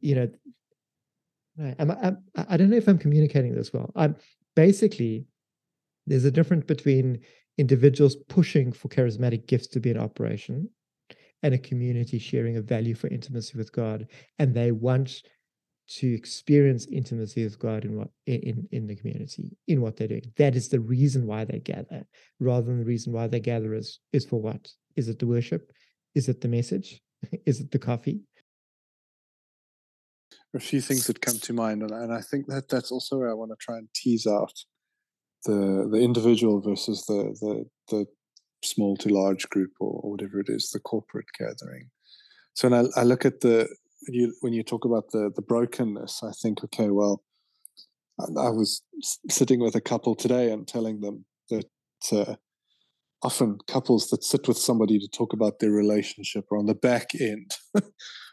[0.00, 0.30] You know,
[1.60, 1.76] Right.
[1.78, 2.18] I'm, I'm,
[2.48, 3.92] I don't know if I'm communicating this well.
[3.94, 4.16] I'm
[4.56, 5.26] basically
[6.06, 7.20] there's a difference between
[7.58, 10.70] individuals pushing for charismatic gifts to be in operation
[11.42, 14.06] and a community sharing a value for intimacy with God,
[14.38, 15.22] and they want
[15.88, 20.32] to experience intimacy with God in what in in the community in what they're doing.
[20.38, 22.06] That is the reason why they gather,
[22.38, 24.66] rather than the reason why they gather is is for what?
[24.96, 25.72] Is it the worship?
[26.14, 27.02] Is it the message?
[27.46, 28.22] Is it the coffee?
[30.54, 33.30] A few things that come to mind, and, and I think that that's also where
[33.30, 34.52] I want to try and tease out
[35.44, 38.06] the the individual versus the the the
[38.62, 41.90] small to large group or, or whatever it is, the corporate gathering.
[42.54, 43.68] So when I, I look at the
[44.06, 47.22] when you when you talk about the the brokenness, I think, okay, well,
[48.18, 48.82] I, I was
[49.28, 51.66] sitting with a couple today and telling them that
[52.12, 52.34] uh,
[53.22, 57.10] often couples that sit with somebody to talk about their relationship are on the back
[57.20, 57.52] end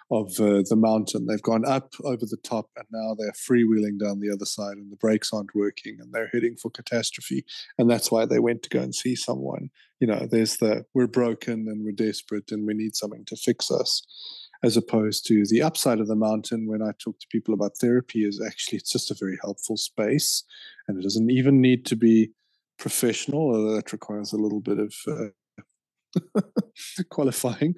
[0.10, 1.26] of uh, the mountain.
[1.26, 4.92] They've gone up over the top and now they're freewheeling down the other side and
[4.92, 7.46] the brakes aren't working and they're heading for catastrophe.
[7.78, 9.70] And that's why they went to go and see someone.
[10.00, 13.70] You know, there's the we're broken and we're desperate and we need something to fix
[13.70, 14.06] us.
[14.64, 18.26] As opposed to the upside of the mountain, when I talk to people about therapy,
[18.26, 20.44] is actually it's just a very helpful space,
[20.88, 22.32] and it doesn't even need to be
[22.80, 23.54] professional.
[23.54, 26.42] Although that requires a little bit of uh,
[27.12, 27.76] qualifying,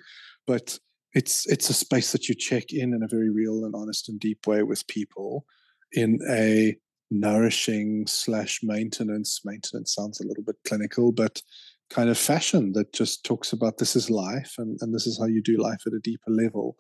[0.48, 0.80] but
[1.14, 4.20] it's it's a space that you check in in a very real and honest and
[4.20, 5.46] deep way with people
[5.94, 6.76] in a
[7.12, 11.42] nourishing slash maintenance maintenance sounds a little bit clinical but
[11.90, 15.26] kind of fashion that just talks about this is life and, and this is how
[15.26, 16.78] you do life at a deeper level.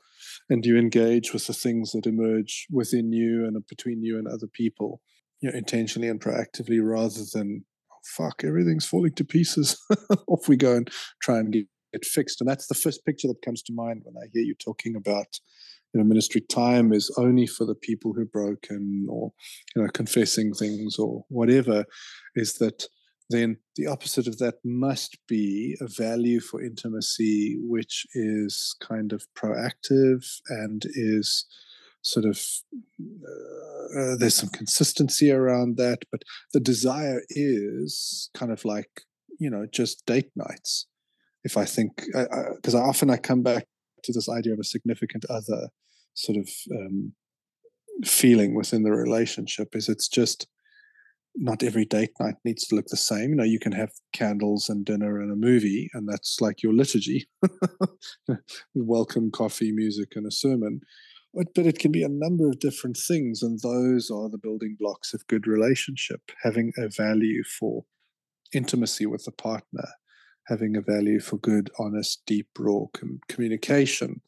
[0.49, 4.47] And you engage with the things that emerge within you and between you and other
[4.47, 5.01] people,
[5.41, 9.77] you know, intentionally and proactively rather than, oh, fuck, everything's falling to pieces.
[10.27, 10.89] Off we go and
[11.21, 11.51] try and
[11.91, 12.41] get fixed.
[12.41, 15.39] And that's the first picture that comes to mind when I hear you talking about
[15.93, 19.31] you know, ministry time is only for the people who are broken or,
[19.75, 21.85] you know, confessing things or whatever,
[22.35, 22.85] is that
[23.29, 29.25] then the opposite of that must be a value for intimacy, which is kind of
[29.35, 31.45] proactive and is
[32.01, 32.41] sort of
[33.01, 36.23] uh, there's some consistency around that, but
[36.53, 39.01] the desire is kind of like
[39.39, 40.87] you know just date nights.
[41.43, 43.65] If I think because I, I, often I come back
[44.03, 45.69] to this idea of a significant other
[46.13, 47.13] sort of um,
[48.05, 50.47] feeling within the relationship is it's just
[51.35, 53.29] not every date night needs to look the same.
[53.29, 56.73] You know, you can have candles and dinner and a movie, and that's like your
[56.73, 57.29] liturgy.
[58.73, 60.81] Welcome, coffee, music, and a sermon.
[61.33, 64.75] But, but it can be a number of different things, and those are the building
[64.79, 66.21] blocks of good relationship.
[66.43, 67.85] Having a value for
[68.51, 69.87] intimacy with the partner,
[70.49, 74.19] having a value for good, honest, deep, raw com- communication,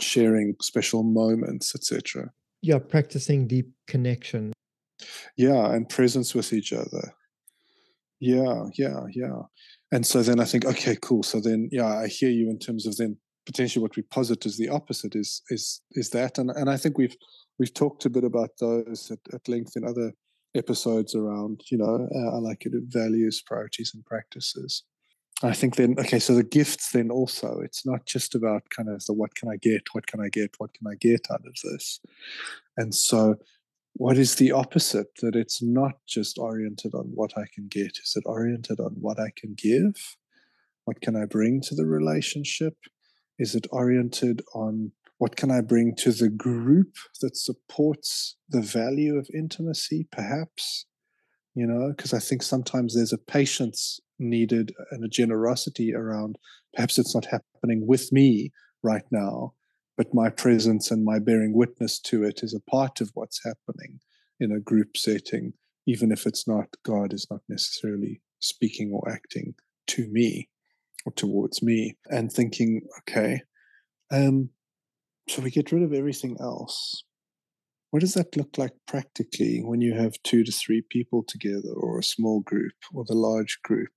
[0.00, 2.30] sharing special moments, etc.
[2.62, 4.52] Yeah, practicing deep connection.
[5.36, 7.14] Yeah and presence with each other.
[8.18, 9.42] Yeah yeah yeah.
[9.92, 11.22] And so then i think okay cool.
[11.22, 14.56] So then yeah i hear you in terms of then potentially what we posit as
[14.56, 16.38] the opposite is is is that.
[16.38, 17.16] And and i think we've
[17.58, 20.12] we've talked a bit about those at, at length in other
[20.54, 24.84] episodes around you know uh, i like it values priorities and practices
[25.42, 29.04] i think then okay so the gifts then also it's not just about kind of
[29.06, 31.54] the what can i get what can i get what can i get out of
[31.64, 32.00] this.
[32.76, 33.36] And so
[33.94, 35.08] what is the opposite?
[35.20, 37.98] That it's not just oriented on what i can get.
[38.04, 40.16] Is it oriented on what i can give?
[40.84, 42.74] What can i bring to the relationship?
[43.38, 49.16] Is it oriented on what can i bring to the group that supports the value
[49.16, 50.86] of intimacy perhaps?
[51.54, 56.38] You know because i think sometimes there's a patience needed and a generosity around
[56.74, 58.52] perhaps it's not happening with me
[58.82, 59.52] right now
[59.98, 63.98] but my presence and my bearing witness to it is a part of what's happening
[64.38, 65.52] in a group setting,
[65.86, 69.54] even if it's not, God is not necessarily speaking or acting
[69.88, 70.48] to me
[71.04, 73.40] or towards me, and thinking, okay,
[74.12, 74.50] um,
[75.28, 77.02] so we get rid of everything else.
[77.90, 81.98] What does that look like practically when you have two to three people together, or
[81.98, 83.90] a small group, or the large group?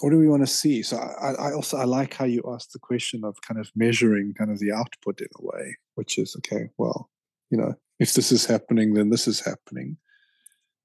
[0.00, 0.82] what do we want to see?
[0.82, 4.34] So I, I also I like how you asked the question of kind of measuring
[4.36, 6.68] kind of the output in a way, which is okay.
[6.78, 7.10] Well,
[7.50, 9.98] you know, if this is happening, then this is happening.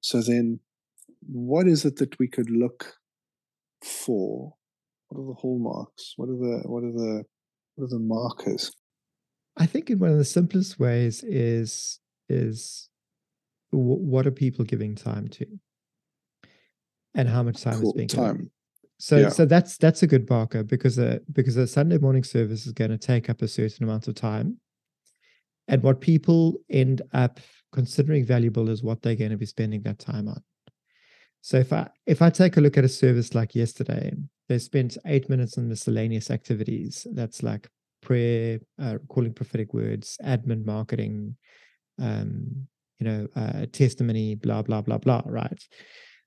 [0.02, 0.60] So then,
[1.22, 2.94] what is it that we could look
[3.84, 4.54] for?
[5.08, 6.14] What are the hallmarks?
[6.18, 7.24] What are the what are the
[7.76, 8.72] what are the markers?
[9.58, 12.90] I think in one of the simplest ways is is
[13.72, 15.46] what are people giving time to,
[17.14, 17.90] and how much time cool.
[17.90, 18.32] is being time.
[18.34, 18.52] Given.
[18.98, 19.30] So yeah.
[19.30, 22.92] so that's that's a good marker because a because a Sunday morning service is going
[22.92, 24.60] to take up a certain amount of time.
[25.68, 27.40] And what people end up
[27.72, 30.42] considering valuable is what they're going to be spending that time on.
[31.42, 34.14] So if I if I take a look at a service like yesterday,
[34.48, 37.06] they spent eight minutes on miscellaneous activities.
[37.12, 37.68] That's like
[38.06, 41.36] prayer, uh, calling prophetic words, admin, marketing,
[42.00, 42.68] um,
[43.00, 45.22] you know, uh, testimony, blah blah blah blah.
[45.26, 45.62] Right.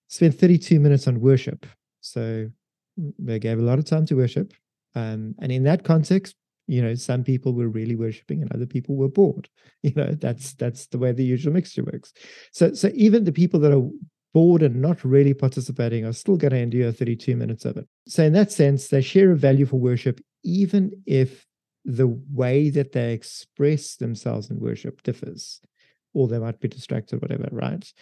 [0.09, 1.67] Spent 32 minutes on worship.
[2.01, 2.49] So
[3.19, 4.53] they gave a lot of time to worship.
[4.95, 6.35] Um, and in that context,
[6.67, 9.49] you know, some people were really worshiping and other people were bored.
[9.83, 12.13] You know, that's that's the way the usual mixture works.
[12.53, 13.89] So so even the people that are
[14.35, 17.87] bored and not really participating are still going to endure 32 minutes of it.
[18.09, 21.47] So in that sense, they share a value for worship, even if
[21.89, 25.61] the way that they express themselves in worship differs,
[26.13, 27.93] or they might be distracted, whatever, right?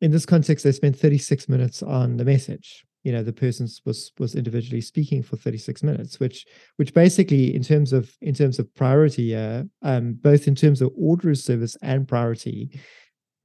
[0.00, 4.12] In this context, they spent 36 minutes on the message you know the person was
[4.18, 8.74] was individually speaking for 36 minutes which which basically in terms of in terms of
[8.74, 12.70] priority uh, um both in terms of order of service and priority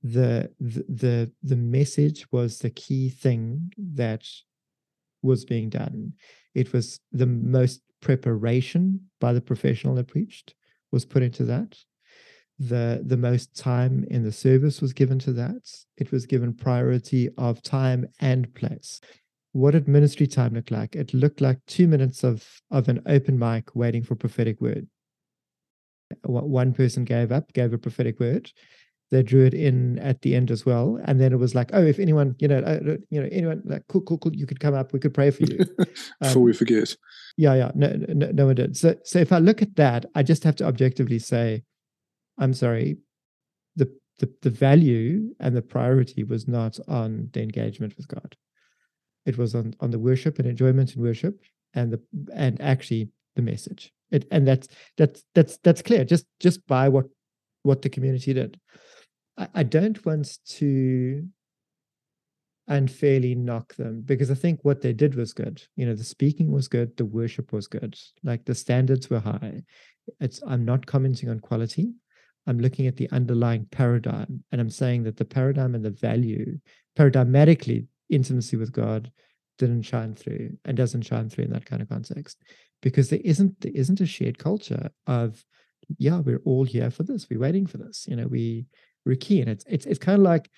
[0.01, 4.25] the, the the the message was the key thing that
[5.21, 6.11] was being done
[6.53, 10.53] it was the most preparation by the professional that preached
[10.91, 11.77] was put into that
[12.59, 17.29] the the most time in the service was given to that it was given priority
[17.37, 19.01] of time and place
[19.53, 20.95] what did ministry time look like?
[20.95, 24.87] It looked like two minutes of, of an open mic waiting for prophetic word.
[26.23, 28.51] One person gave up, gave a prophetic word.
[29.11, 30.99] they drew it in at the end as well.
[31.05, 32.79] And then it was like, oh, if anyone, you know, uh,
[33.11, 35.43] you know, anyone like, cool, cool, cool, you could come up, we could pray for
[35.43, 35.57] you.
[36.19, 36.95] Before um, we forget.
[37.35, 38.77] Yeah, yeah, no, no, no one did.
[38.77, 41.63] So, so if I look at that, I just have to objectively say,
[42.37, 42.97] I'm sorry,
[43.75, 48.35] the the the value and the priority was not on the engagement with God.
[49.25, 51.41] It was on on the worship and enjoyment in worship
[51.73, 52.01] and the
[52.35, 53.91] and actually the message.
[54.11, 54.67] It, and that's
[54.97, 57.05] that's that's that's clear just just by what
[57.63, 58.59] what the community did.
[59.37, 61.27] I, I don't want to
[62.67, 65.61] unfairly knock them because I think what they did was good.
[65.75, 69.63] You know, the speaking was good, the worship was good, like the standards were high.
[70.19, 71.93] It's I'm not commenting on quality.
[72.45, 76.59] I'm looking at the underlying paradigm and I'm saying that the paradigm and the value,
[76.97, 79.11] paradigmatically, intimacy with God
[79.57, 82.37] didn't shine through and doesn't shine through in that kind of context
[82.81, 85.43] because there isn't there isn't a shared culture of
[85.97, 88.65] yeah we're all here for this we're waiting for this you know we
[89.05, 89.41] we're keen.
[89.41, 90.49] and it's it's, it's kind of like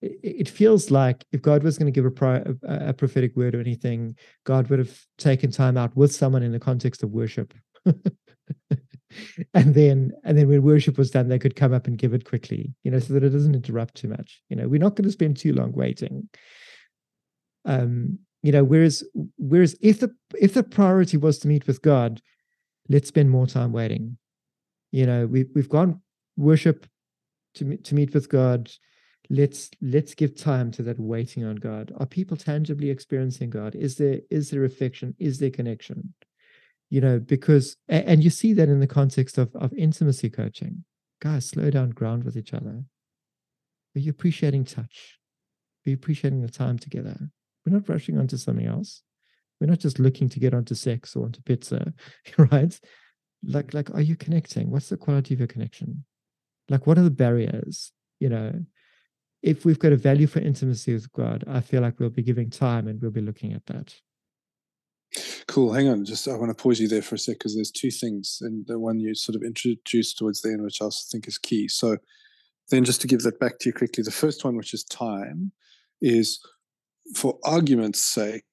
[0.00, 3.54] it, feels like if God was going to give a, pri- a, a prophetic word
[3.54, 7.52] or anything, God would have taken time out with someone in the context of worship.
[7.86, 12.24] and then and then when worship was done, they could come up and give it
[12.24, 14.40] quickly, you know, so that it doesn't interrupt too much.
[14.48, 16.28] You know, we're not going to spend too long waiting.
[17.64, 19.02] Um, you know whereas
[19.36, 22.20] whereas if the if the priority was to meet with god
[22.88, 24.16] let's spend more time waiting
[24.92, 26.00] you know we, we've gone
[26.36, 26.86] worship
[27.54, 28.70] to, to meet with god
[29.30, 33.96] let's let's give time to that waiting on god are people tangibly experiencing god is
[33.96, 36.14] there is there affection is there connection
[36.88, 40.84] you know because and you see that in the context of of intimacy coaching
[41.20, 42.82] guys slow down ground with each other
[43.94, 45.18] are you appreciating touch
[45.86, 47.30] are you appreciating the time together
[47.68, 49.02] we're not rushing onto something else.
[49.60, 51.92] We're not just looking to get onto sex or onto pizza,
[52.38, 52.78] right?
[53.42, 54.70] Like, like, are you connecting?
[54.70, 56.04] What's the quality of your connection?
[56.68, 57.92] Like, what are the barriers?
[58.20, 58.64] You know,
[59.42, 62.50] if we've got a value for intimacy with God, I feel like we'll be giving
[62.50, 63.94] time and we'll be looking at that.
[65.46, 65.72] Cool.
[65.72, 66.04] Hang on.
[66.04, 68.66] Just I want to pause you there for a sec because there's two things, and
[68.66, 71.68] the one you sort of introduced towards the end, which I also think is key.
[71.68, 71.96] So,
[72.70, 75.52] then just to give that back to you quickly, the first one, which is time,
[76.02, 76.40] is
[77.14, 78.44] for argument's sake,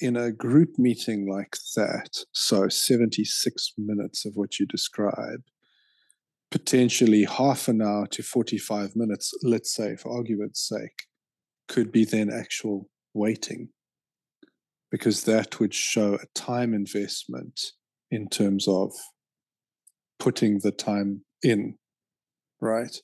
[0.00, 5.42] in a group meeting like that, so 76 minutes of what you describe,
[6.54, 11.08] potentially half an hour to 45 minutes, let's say, for argument's sake,
[11.66, 13.70] could be then actual waiting,
[14.88, 17.60] because that would show a time investment
[18.12, 18.92] in terms of
[20.20, 21.74] putting the time in,
[22.60, 22.96] right?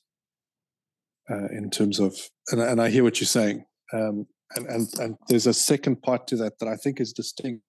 [1.29, 2.15] Uh, in terms of,
[2.51, 3.65] and, and I hear what you're saying.
[3.91, 7.63] Um, and, and and there's a second part to that that I think is distinct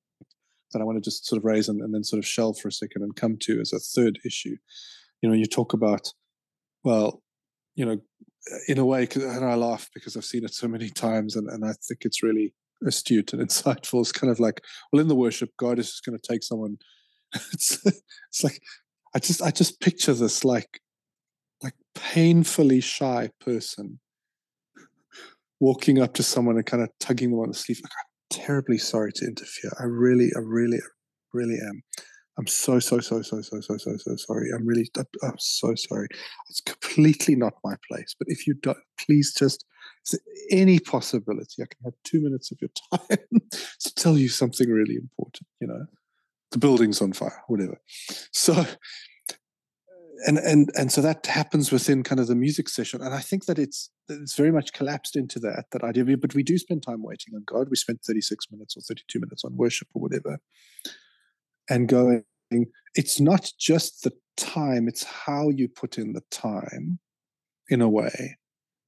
[0.71, 2.69] that I want to just sort of raise and, and then sort of shelve for
[2.69, 4.57] a second and come to as a third issue.
[5.23, 6.13] You know, you talk about,
[6.85, 7.23] well,
[7.75, 7.99] you know,
[8.69, 11.65] in a way, and I laugh because I've seen it so many times, and, and
[11.65, 12.55] I think it's really
[12.85, 14.01] astute and insightful.
[14.01, 14.63] It's kind of like,
[14.93, 16.79] well, in the worship, God is just going to take someone.
[17.55, 18.61] It's, it's like,
[19.15, 20.81] I just, I just picture this like,
[21.63, 24.01] like painfully shy person
[25.61, 27.81] walking up to someone and kind of tugging them on the sleeve.
[27.83, 29.71] Like, I'm terribly sorry to interfere.
[29.79, 30.81] I really, I really,
[31.33, 31.83] really am.
[32.39, 34.51] I'm so, so, so, so, so, so, so, so sorry.
[34.55, 34.91] I'm really,
[35.23, 36.09] I'm so sorry.
[36.49, 38.15] It's completely not my place.
[38.19, 39.65] But if you don't, please just,
[40.51, 43.41] any possibility I can have two minutes of your time
[43.81, 45.47] to tell you something really important?
[45.61, 45.87] You know,
[46.53, 47.79] the building's on fire, whatever.
[48.33, 48.67] So,
[50.27, 53.47] and and and so that happens within kind of the music session and i think
[53.47, 57.03] that it's it's very much collapsed into that that idea but we do spend time
[57.03, 60.39] waiting on god we spend 36 minutes or 32 minutes on worship or whatever
[61.69, 62.25] and going
[62.95, 66.99] it's not just the time it's how you put in the time
[67.69, 68.37] in a way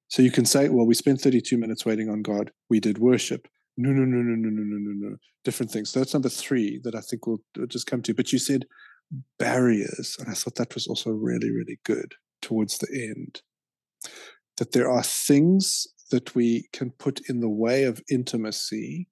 [0.08, 3.48] so you can say well we spent 32 minutes waiting on god we did worship
[3.76, 6.80] no no no no no no no no no different things so that's number three
[6.84, 8.64] that i think we'll uh, just come to but you said
[9.38, 10.16] barriers.
[10.18, 13.42] And I thought that was also really, really good towards the end.
[14.56, 19.08] That there are things that we can put in the way of intimacy.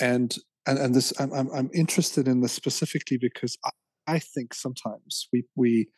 [0.00, 0.36] And
[0.66, 3.70] and, and this I'm, I'm, I'm interested in this specifically because I,
[4.06, 5.88] I think sometimes we we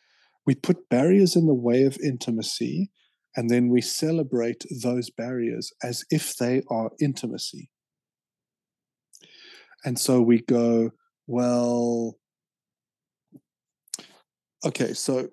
[0.45, 2.91] we put barriers in the way of intimacy
[3.35, 7.69] and then we celebrate those barriers as if they are intimacy.
[9.85, 10.91] And so we go,
[11.27, 12.17] well,
[14.65, 15.29] okay, so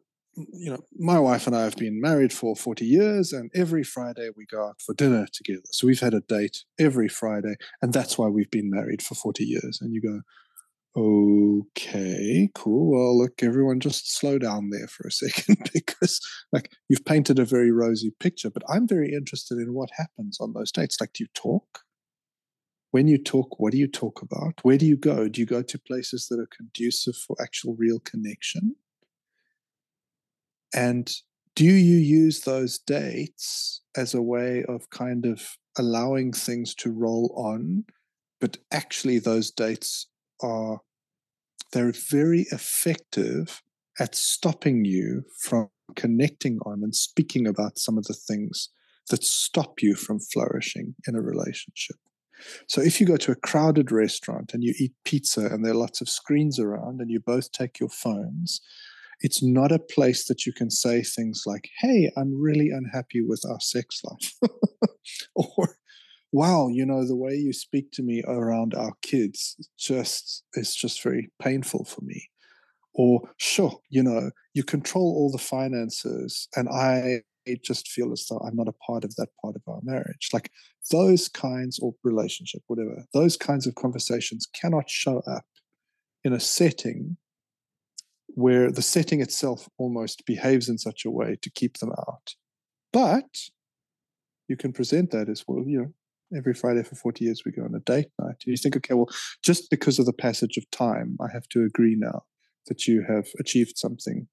[0.52, 4.30] you know, my wife and I have been married for 40 years, and every Friday
[4.36, 5.62] we go out for dinner together.
[5.70, 9.44] So we've had a date every Friday, and that's why we've been married for 40
[9.44, 9.78] years.
[9.80, 10.20] And you go,
[10.96, 12.90] okay, cool.
[12.90, 16.20] Well, look, everyone just slow down there for a second because,
[16.52, 20.52] like, you've painted a very rosy picture, but I'm very interested in what happens on
[20.52, 20.98] those dates.
[21.00, 21.80] Like, do you talk?
[22.90, 24.54] When you talk, what do you talk about?
[24.62, 25.28] Where do you go?
[25.28, 28.76] Do you go to places that are conducive for actual real connection?
[30.74, 31.10] And
[31.54, 37.32] do you use those dates as a way of kind of allowing things to roll
[37.36, 37.84] on?
[38.40, 40.06] But actually, those dates
[40.40, 40.80] are
[41.72, 43.62] they're very effective
[43.98, 48.68] at stopping you from connecting on and speaking about some of the things
[49.10, 51.96] that stop you from flourishing in a relationship.
[52.68, 55.76] So if you go to a crowded restaurant and you eat pizza and there are
[55.76, 58.60] lots of screens around and you both take your phones,
[59.20, 63.42] it's not a place that you can say things like, Hey, I'm really unhappy with
[63.48, 64.32] our sex life.
[65.34, 65.76] or,
[66.30, 71.02] Wow, you know, the way you speak to me around our kids just is just
[71.02, 72.28] very painful for me
[72.98, 77.20] or sure you know you control all the finances and i
[77.64, 80.50] just feel as though i'm not a part of that part of our marriage like
[80.90, 85.44] those kinds of relationship whatever those kinds of conversations cannot show up
[86.24, 87.16] in a setting
[88.28, 92.34] where the setting itself almost behaves in such a way to keep them out.
[92.92, 93.48] But
[94.48, 95.92] you can present that as well you know
[96.36, 98.36] every Friday for 40 years we go on a date night.
[98.44, 99.08] And you think, okay, well,
[99.42, 102.24] just because of the passage of time, I have to agree now
[102.66, 104.28] that you have achieved something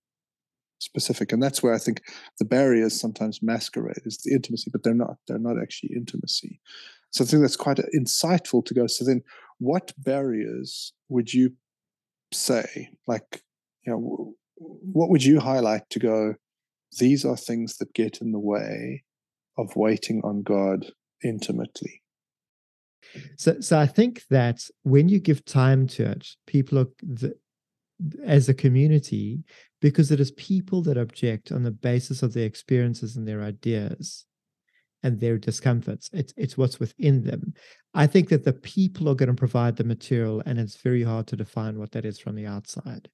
[0.79, 1.31] specific.
[1.31, 2.01] And that's where i think
[2.37, 5.17] the barriers sometimes masquerade as the intimacy but they're not.
[5.27, 6.59] They're not actually intimacy.
[7.11, 9.23] So i think that's quite uh, insightful to go so then
[9.59, 11.51] what barriers would you
[12.33, 13.41] say like
[13.85, 16.35] you know what would you highlight to go
[16.99, 19.03] these are things that get in the way
[19.57, 20.85] of waiting on god
[21.23, 22.01] intimately
[23.37, 27.33] so so i think that when you give time to it people are the,
[28.25, 29.39] as a community
[29.81, 34.25] because it is people that object on the basis of their experiences and their ideas
[35.05, 36.09] and their discomforts.
[36.11, 37.53] It's it's what's within them.
[37.93, 41.27] I think that the people are going to provide the material, and it's very hard
[41.27, 43.07] to define what that is from the outside.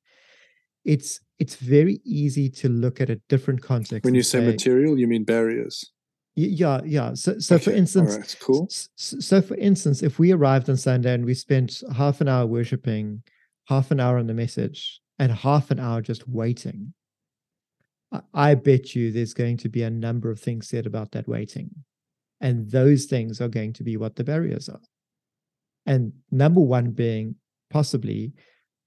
[0.86, 4.06] It's it's very easy to look at a different context.
[4.06, 5.92] When you say, say, material, you mean barriers.
[6.36, 7.14] Yeah, yeah.
[7.14, 7.64] So, so okay.
[7.66, 8.38] for instance, right.
[8.40, 8.68] cool.
[8.70, 12.46] So, so, for instance, if we arrived on Sunday and we spent half an hour
[12.46, 13.24] worshiping
[13.68, 16.94] half an hour on the message and half an hour just waiting,
[18.34, 21.70] I bet you there's going to be a number of things said about that waiting.
[22.40, 24.82] And those things are going to be what the barriers are.
[25.86, 27.36] And number one being
[27.70, 28.34] possibly,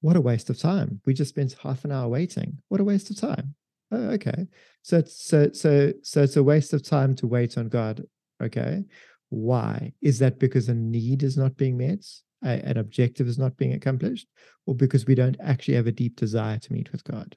[0.05, 1.00] what a waste of time.
[1.07, 2.59] We just spent half an hour waiting.
[2.68, 3.55] What a waste of time.
[3.90, 4.46] Oh, okay.
[4.82, 8.05] So it's so so so it's a waste of time to wait on God.
[8.42, 8.84] Okay.
[9.30, 9.92] Why?
[10.02, 12.05] Is that because a need is not being met?
[12.44, 14.28] a, an objective is not being accomplished,
[14.66, 17.36] or because we don't actually have a deep desire to meet with God.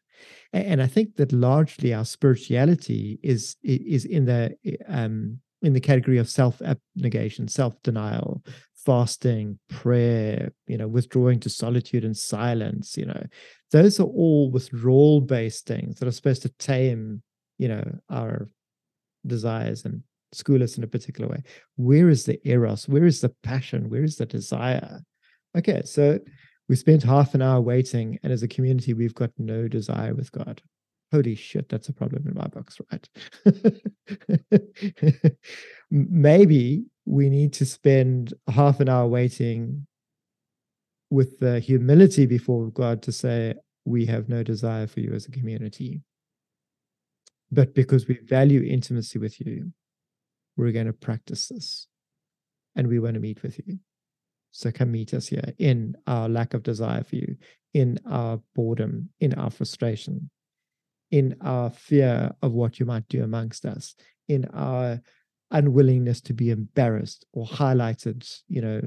[0.53, 4.55] And, and I think that largely our spirituality is is in the
[4.87, 8.43] um, in the category of self abnegation, self denial,
[8.87, 12.95] fasting, prayer, you know, withdrawing to solitude and silence.
[12.95, 13.23] You know,
[13.71, 17.21] those are all withdrawal based things that are supposed to tame,
[17.57, 18.47] you know, our
[19.25, 21.43] desires and school us in a particular way.
[21.75, 22.87] Where is the eros?
[22.87, 23.89] Where is the passion?
[23.89, 25.01] Where is the desire?
[25.57, 26.19] Okay, so
[26.69, 30.31] we spent half an hour waiting, and as a community, we've got no desire with
[30.31, 30.61] God.
[31.11, 33.09] Holy shit, that's a problem in my books, right?
[35.91, 39.87] Maybe we need to spend half an hour waiting
[41.09, 43.55] with the humility before God to say,
[43.85, 46.01] We have no desire for you as a community.
[47.49, 49.71] But because we value intimacy with you,
[50.57, 51.87] we're going to practice this
[52.75, 53.79] and we want to meet with you.
[54.51, 57.37] So come meet us here in our lack of desire for you,
[57.73, 60.29] in our boredom, in our frustration,
[61.11, 63.95] in our fear of what you might do amongst us,
[64.27, 64.99] in our
[65.51, 68.81] unwillingness to be embarrassed or highlighted, you know,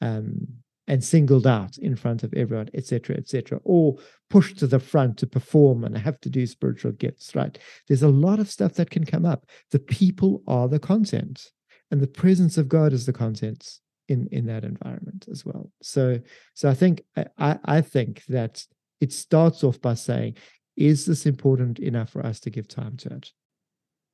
[0.00, 0.46] um,
[0.86, 3.96] and singled out in front of everyone, etc., etc., or
[4.28, 7.58] pushed to the front to perform and have to do spiritual gifts, right?
[7.86, 9.46] There's a lot of stuff that can come up.
[9.70, 11.50] The people are the content,
[11.90, 15.70] and the presence of God is the content in in that environment as well.
[15.80, 16.20] So,
[16.54, 17.02] so I think
[17.38, 18.64] I I think that
[19.00, 20.36] it starts off by saying,
[20.76, 23.30] is this important enough for us to give time to it?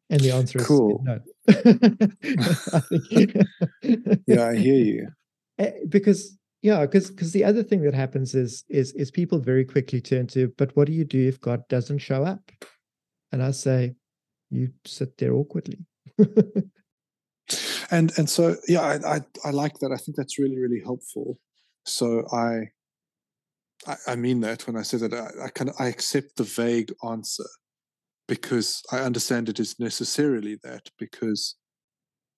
[0.08, 1.04] And the answer is cool.
[1.04, 1.18] no.
[4.26, 5.08] yeah, I hear you.
[5.58, 9.64] Eh, because yeah because because the other thing that happens is is is people very
[9.64, 12.50] quickly turn to but what do you do if god doesn't show up
[13.32, 13.94] and i say
[14.50, 15.78] you sit there awkwardly
[17.90, 21.38] and and so yeah I, I, I like that i think that's really really helpful
[21.84, 22.68] so i
[23.86, 26.44] i, I mean that when i say that i, I kind of i accept the
[26.44, 27.46] vague answer
[28.28, 31.56] because I understand it is necessarily that because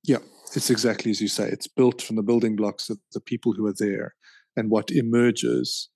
[0.05, 0.19] yeah,
[0.55, 1.49] it's exactly as you say.
[1.49, 4.15] It's built from the building blocks of the people who are there
[4.57, 5.89] and what emerges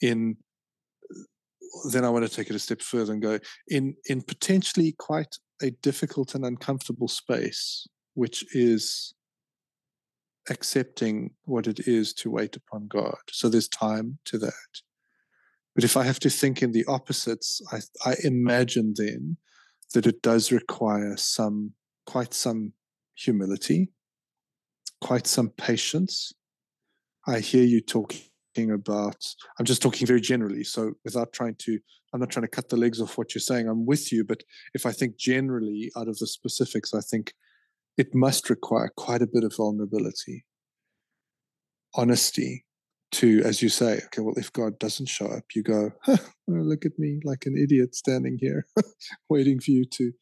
[0.00, 0.36] in
[1.92, 3.38] then I want to take it a step further and go
[3.68, 9.14] in in potentially quite a difficult and uncomfortable space, which is
[10.48, 13.18] accepting what it is to wait upon God.
[13.30, 14.52] So there's time to that.
[15.76, 19.36] But if I have to think in the opposites, I, I imagine then
[19.92, 21.74] that it does require some
[22.06, 22.72] quite some
[23.14, 23.90] humility,
[25.02, 26.32] quite some patience.
[27.26, 29.22] I hear you talking about,
[29.58, 30.64] I'm just talking very generally.
[30.64, 31.78] So without trying to,
[32.14, 33.68] I'm not trying to cut the legs off what you're saying.
[33.68, 34.24] I'm with you.
[34.24, 37.34] But if I think generally out of the specifics, I think
[37.98, 40.46] it must require quite a bit of vulnerability,
[41.94, 42.64] honesty
[43.12, 46.84] to, as you say, okay, well, if God doesn't show up, you go, huh, look
[46.84, 48.66] at me like an idiot standing here
[49.28, 50.12] waiting for you to.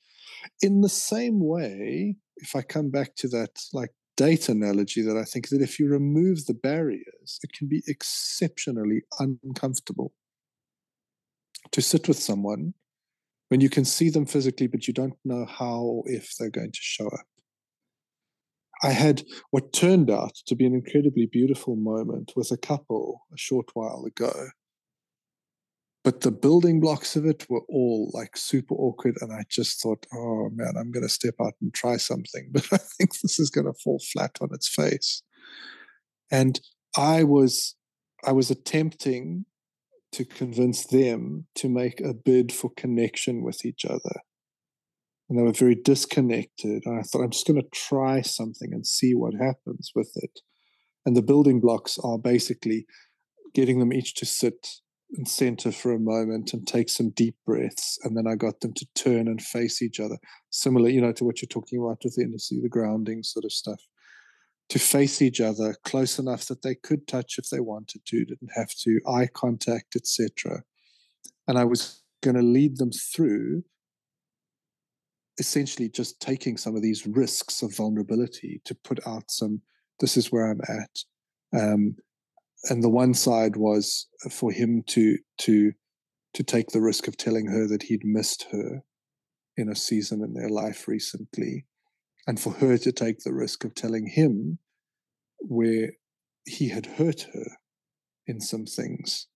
[0.62, 5.24] In the same way, if I come back to that like date analogy that I
[5.24, 10.12] think that if you remove the barriers, it can be exceptionally uncomfortable
[11.72, 12.74] to sit with someone
[13.48, 16.72] when you can see them physically, but you don't know how or if they're going
[16.72, 17.26] to show up.
[18.84, 23.38] I had what turned out to be an incredibly beautiful moment with a couple a
[23.38, 24.48] short while ago.
[26.02, 30.04] But the building blocks of it were all like super awkward and i just thought
[30.12, 33.48] oh man i'm going to step out and try something but i think this is
[33.48, 35.22] going to fall flat on its face.
[36.30, 36.60] And
[36.94, 37.76] i was
[38.22, 39.46] i was attempting
[40.12, 44.20] to convince them to make a bid for connection with each other
[45.28, 48.86] and they were very disconnected and i thought i'm just going to try something and
[48.86, 50.40] see what happens with it
[51.06, 52.86] and the building blocks are basically
[53.54, 54.66] getting them each to sit
[55.16, 57.98] and center for a moment and take some deep breaths.
[58.02, 60.18] And then I got them to turn and face each other,
[60.50, 63.52] similar, you know, to what you're talking about with the intimacy, the grounding sort of
[63.52, 63.80] stuff.
[64.70, 68.50] To face each other close enough that they could touch if they wanted to, didn't
[68.54, 70.62] have to, eye contact, etc.
[71.46, 73.62] And I was going to lead them through
[75.38, 79.60] essentially just taking some of these risks of vulnerability to put out some
[80.00, 81.60] this is where i'm at.
[81.60, 81.96] Um,
[82.70, 85.72] and the one side was for him to to
[86.34, 88.82] to take the risk of telling her that he'd missed her
[89.56, 91.64] in a season in their life recently
[92.26, 94.58] and for her to take the risk of telling him
[95.38, 95.92] where
[96.44, 97.58] he had hurt her
[98.26, 99.28] in some things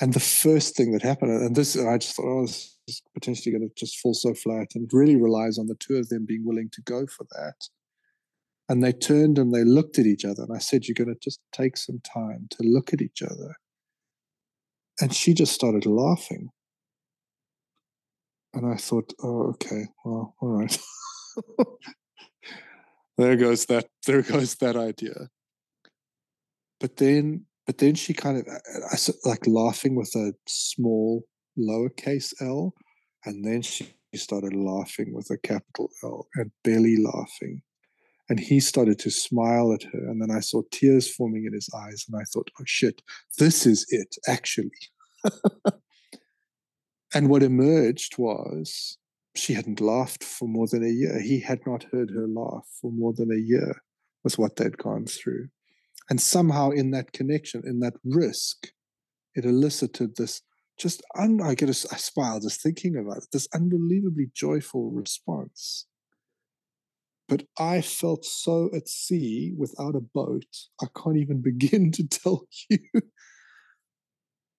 [0.00, 3.52] and the first thing that happened and this i just thought oh this is potentially
[3.52, 6.24] going to just fall so flat and it really relies on the two of them
[6.26, 7.68] being willing to go for that
[8.70, 10.44] and they turned and they looked at each other.
[10.44, 13.56] And I said, You're going to just take some time to look at each other.
[15.00, 16.50] And she just started laughing.
[18.54, 20.78] And I thought, Oh, okay, well, all right.
[23.18, 25.28] there goes that there goes that idea
[26.80, 31.24] but then but then she kind of uh, I, like laughing with a small
[31.58, 32.74] lowercase l
[33.24, 37.62] and then she started laughing with a capital l and belly laughing
[38.30, 40.08] and he started to smile at her.
[40.08, 42.06] And then I saw tears forming in his eyes.
[42.08, 43.02] And I thought, oh shit,
[43.38, 44.70] this is it, actually.
[47.14, 48.96] and what emerged was
[49.34, 51.20] she hadn't laughed for more than a year.
[51.20, 53.82] He had not heard her laugh for more than a year
[54.22, 55.48] was what they'd gone through.
[56.10, 58.66] And somehow, in that connection, in that risk,
[59.34, 60.42] it elicited this
[60.78, 65.86] just, un- I get a, I smile just thinking about it, this unbelievably joyful response
[67.30, 70.44] but I felt so at sea without a boat,
[70.82, 72.78] I can't even begin to tell you.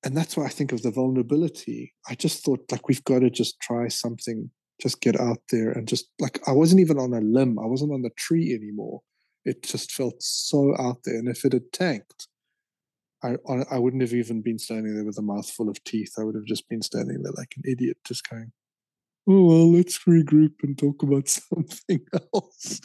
[0.03, 1.93] and that's why I think of the vulnerability.
[2.09, 4.49] I just thought, like, we've got to just try something,
[4.81, 7.91] just get out there and just, like, I wasn't even on a limb, I wasn't
[7.91, 9.01] on the tree anymore.
[9.45, 11.17] It just felt so out there.
[11.17, 12.27] And if it had tanked,
[13.23, 13.35] I,
[13.69, 16.13] I wouldn't have even been standing there with a mouthful of teeth.
[16.19, 18.51] I would have just been standing there like an idiot, just going,
[19.27, 21.99] oh well let's regroup and talk about something
[22.33, 22.79] else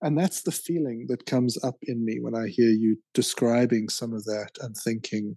[0.00, 4.12] and that's the feeling that comes up in me when i hear you describing some
[4.12, 5.36] of that and thinking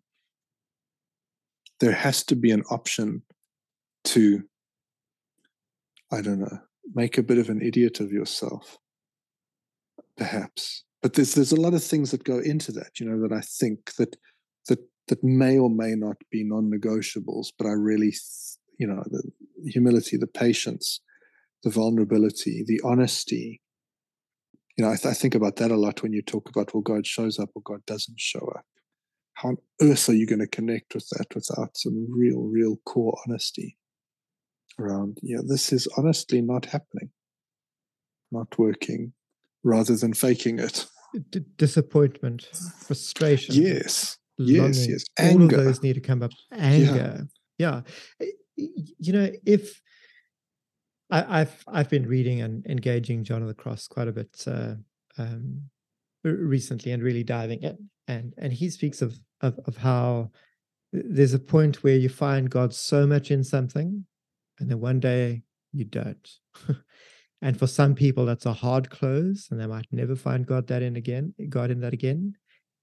[1.80, 3.22] there has to be an option
[4.04, 4.44] to
[6.12, 6.60] i don't know
[6.94, 8.78] make a bit of an idiot of yourself
[10.22, 13.36] perhaps but there's there's a lot of things that go into that you know that
[13.36, 14.16] i think that
[14.68, 18.14] that that may or may not be non-negotiables but i really
[18.78, 19.24] you know the
[19.76, 21.02] humility the patience
[21.64, 23.62] the vulnerability the honesty.
[24.78, 26.82] You know I, th- I, think about that a lot when you talk about well
[26.82, 28.66] god shows up or god doesn't show up.
[29.34, 33.18] How on earth are you going to connect with that without some real real core
[33.26, 33.78] honesty
[34.80, 37.12] around, yeah, this is honestly not happening,
[38.32, 39.14] not working,
[39.64, 40.88] rather than faking it.
[41.30, 42.48] D- disappointment,
[42.86, 43.56] frustration.
[43.56, 44.18] Yes.
[44.38, 45.06] Longing, yes, yes.
[45.20, 45.56] Anger.
[45.56, 46.32] All of those need to come up.
[46.52, 47.28] Anger.
[47.58, 47.82] Yeah.
[48.18, 48.28] yeah.
[48.56, 49.82] You know, if
[51.12, 54.76] I, have I've been reading and engaging John of the Cross quite a bit uh,
[55.18, 55.64] um,
[56.24, 60.32] recently and really diving in, and and he speaks of of of how
[60.94, 64.06] there's a point where you find God so much in something,
[64.60, 65.44] and then one day
[65.74, 66.30] you don't.
[67.42, 70.82] and for some people, that's a hard close, and they might never find God that
[70.82, 72.36] in again, God in that again.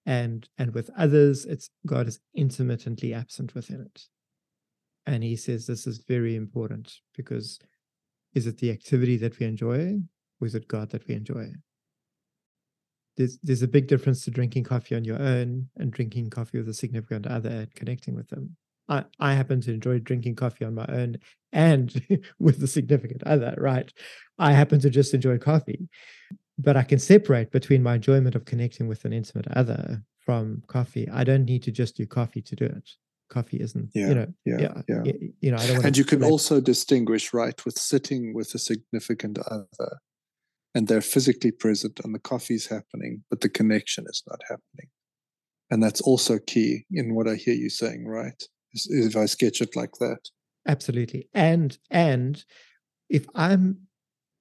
[0.06, 4.02] And and with others, it's God is intermittently absent within it.
[5.06, 7.58] And he says this is very important because
[8.34, 9.98] is it the activity that we enjoy,
[10.40, 11.52] or is it God that we enjoy?
[13.18, 16.68] there's there's a big difference to drinking coffee on your own and drinking coffee with
[16.68, 18.56] a significant other and connecting with them.
[18.88, 21.16] I, I happen to enjoy drinking coffee on my own
[21.52, 23.92] and with a significant other, right?
[24.38, 25.88] I happen to just enjoy coffee.
[26.60, 31.08] But I can separate between my enjoyment of connecting with an intimate other from coffee.
[31.08, 32.90] I don't need to just do coffee to do it.
[33.30, 35.02] Coffee isn't, yeah, you know, yeah, yeah.
[35.04, 35.12] yeah.
[35.40, 39.38] You know, I don't and you can also distinguish, right, with sitting with a significant
[39.38, 39.98] other
[40.74, 44.88] and they're physically present and the coffee's happening, but the connection is not happening.
[45.70, 48.42] And that's also key in what I hear you saying, right?
[48.72, 50.28] If I sketch it like that.
[50.66, 51.28] Absolutely.
[51.34, 52.44] And and
[53.08, 53.88] if I'm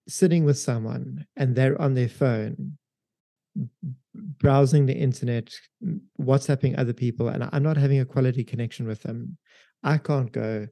[0.08, 2.78] sitting with someone and they're on their phone
[4.40, 5.54] browsing the internet,
[6.20, 9.38] WhatsApping other people, and I'm not having a quality connection with them,
[9.84, 10.68] I can't go,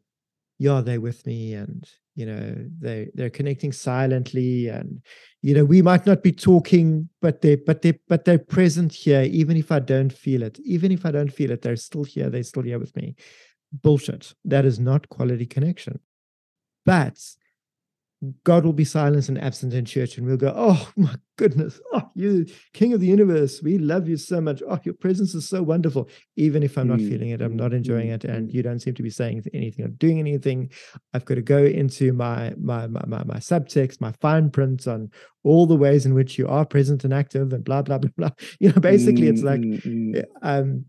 [0.60, 5.02] yeah, they're with me and you know they they're connecting silently and
[5.42, 9.24] you know we might not be talking but they but they but they're present here
[9.24, 10.58] even if i don't feel it.
[10.64, 13.16] Even if i don't feel it they're still here they're still here with me.
[13.72, 14.34] Bullshit.
[14.46, 16.00] That is not quality connection.
[16.86, 17.20] But
[18.44, 22.10] God will be silent and absent in church, and we'll go, Oh my goodness, oh,
[22.16, 24.64] you King of the universe, we love you so much.
[24.68, 26.10] Oh, your presence is so wonderful.
[26.38, 27.10] Even if I'm not mm.
[27.10, 29.90] feeling it, I'm not enjoying it, and you don't seem to be saying anything or
[29.90, 30.72] doing anything.
[31.14, 35.12] I've got to go into my my my my, my subtext, my fine print on
[35.44, 38.32] all the ways in which you are present and active, and blah blah blah blah.
[38.60, 40.86] You know, basically, it's like, mm, um,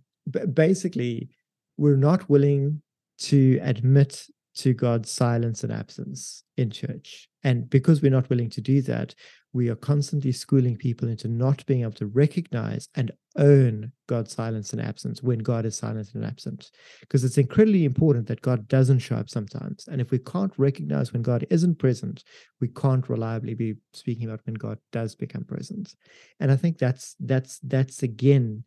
[0.54, 1.30] basically,
[1.76, 2.82] we're not willing
[3.18, 4.26] to admit
[4.56, 7.28] to God's silence and absence in church.
[7.44, 9.14] And because we're not willing to do that,
[9.52, 14.72] we are constantly schooling people into not being able to recognize and own God's silence
[14.72, 16.70] and absence when God is silent and absent.
[17.00, 19.88] Because it's incredibly important that God doesn't show up sometimes.
[19.88, 22.24] And if we can't recognize when God isn't present,
[22.60, 25.94] we can't reliably be speaking about when God does become present.
[26.38, 28.64] And I think that's that's that's again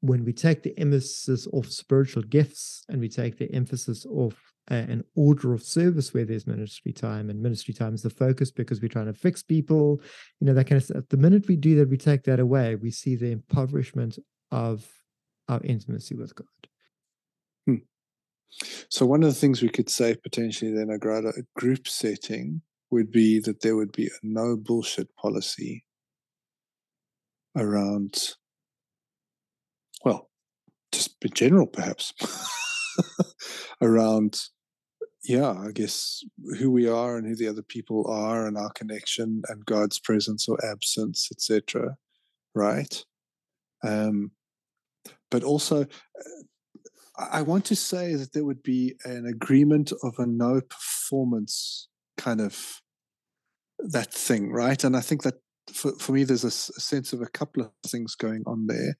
[0.00, 5.04] when we take the emphasis off spiritual gifts and we take the emphasis off an
[5.16, 8.88] order of service where there's ministry time and ministry time is the focus because we're
[8.88, 10.00] trying to fix people
[10.40, 12.76] you know that kind of stuff the minute we do that we take that away
[12.76, 14.18] we see the impoverishment
[14.52, 14.88] of
[15.48, 16.46] our intimacy with god
[17.66, 17.74] hmm.
[18.88, 23.40] so one of the things we could say potentially then a group setting would be
[23.40, 25.84] that there would be a no bullshit policy
[27.56, 28.34] around
[30.04, 30.30] well
[30.92, 32.12] just in general perhaps
[33.80, 34.38] around
[35.22, 36.24] yeah, I guess
[36.58, 40.48] who we are and who the other people are and our connection and God's presence
[40.48, 41.96] or absence, etc.
[42.54, 43.04] Right?
[43.84, 44.32] Um,
[45.30, 50.26] but also, uh, I want to say that there would be an agreement of a
[50.26, 52.80] no performance kind of
[53.78, 54.82] that thing, right?
[54.84, 55.34] And I think that
[55.72, 58.96] for, for me, there's a, a sense of a couple of things going on there.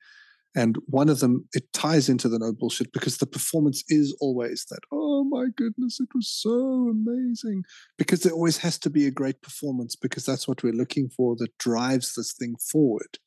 [0.54, 4.66] And one of them, it ties into the no bullshit because the performance is always
[4.70, 7.64] that, oh my goodness, it was so amazing.
[7.98, 11.36] Because there always has to be a great performance because that's what we're looking for
[11.36, 13.18] that drives this thing forward.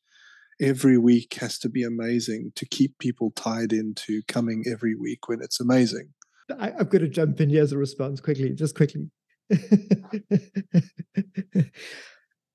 [0.60, 5.40] Every week has to be amazing to keep people tied into coming every week when
[5.42, 6.10] it's amazing.
[6.58, 9.10] I, I've got to jump in here as a response quickly, just quickly.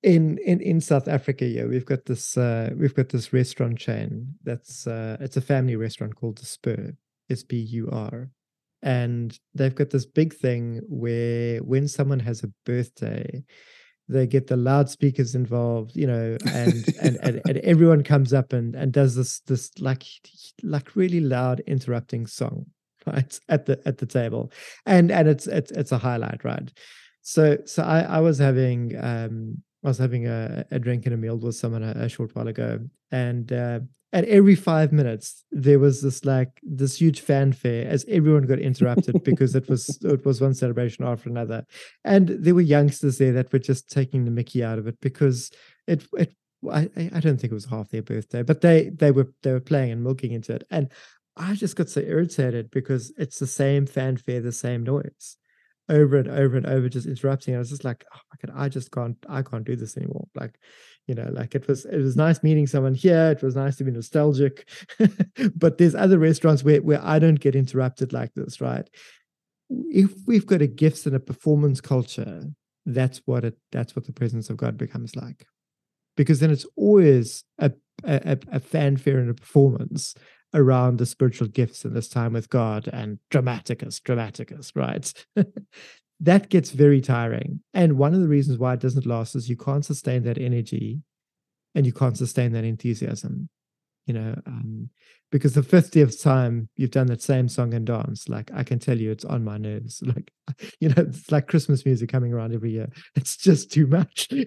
[0.02, 4.34] in in in South Africa, yeah, we've got this uh, we've got this restaurant chain
[4.42, 6.94] that's uh, it's a family restaurant called the Spur,
[7.28, 8.30] S P U R,
[8.82, 13.42] and they've got this big thing where when someone has a birthday,
[14.08, 18.74] they get the loudspeakers involved, you know, and and, and, and everyone comes up and
[18.74, 20.04] and does this this like
[20.62, 22.66] like really loud interrupting song,
[23.06, 24.52] right at the at the table,
[24.86, 26.72] and and it's it's it's a highlight, right?
[27.22, 31.18] So so I I was having um I was having a, a drink and a
[31.18, 33.80] meal with someone a, a short while ago, and uh,
[34.12, 39.22] at every five minutes there was this like this huge fanfare as everyone got interrupted
[39.24, 41.64] because it was it was one celebration after another,
[42.04, 45.50] and there were youngsters there that were just taking the Mickey out of it because
[45.86, 46.34] it it
[46.70, 49.60] I, I don't think it was half their birthday, but they they were they were
[49.60, 50.90] playing and milking into it, and
[51.36, 55.36] I just got so irritated because it's the same fanfare, the same noise
[55.90, 57.54] over and over and over, just interrupting.
[57.54, 60.28] I was just like, oh, I just can't, I can't do this anymore.
[60.34, 60.54] Like,
[61.10, 63.32] you know, like it was, it was nice meeting someone here.
[63.32, 64.68] It was nice to be nostalgic,
[65.56, 68.88] but there's other restaurants where where I don't get interrupted like this, right?
[69.68, 72.44] If we've got a gifts and a performance culture,
[72.86, 75.44] that's what it, that's what the presence of God becomes like,
[76.16, 77.72] because then it's always a
[78.04, 80.14] a, a fanfare and a performance
[80.54, 85.12] around the spiritual gifts in this time with God and dramaticus, dramaticus, right?
[86.20, 87.60] that gets very tiring.
[87.72, 91.00] And one of the reasons why it doesn't last is you can't sustain that energy
[91.74, 93.48] and you can't sustain that enthusiasm
[94.06, 94.90] you know um,
[95.30, 98.98] because the 50th time you've done that same song and dance like i can tell
[98.98, 100.02] you it's on my nerves.
[100.10, 100.32] Like
[100.80, 102.88] you know it's like christmas music coming around every year.
[103.14, 104.28] It's just too much.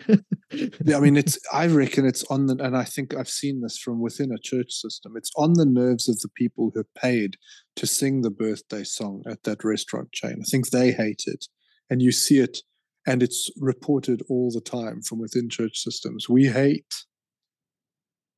[0.85, 3.75] Yeah i mean it's i reckon it's on the and i think i've seen this
[3.75, 7.37] from within a church system it's on the nerves of the people who are paid
[7.77, 10.35] to sing the birthday song at that restaurant chain.
[10.41, 11.47] I think they hate it
[11.89, 12.59] and you see it
[13.05, 16.29] and it's reported all the time from within church systems.
[16.29, 16.93] We hate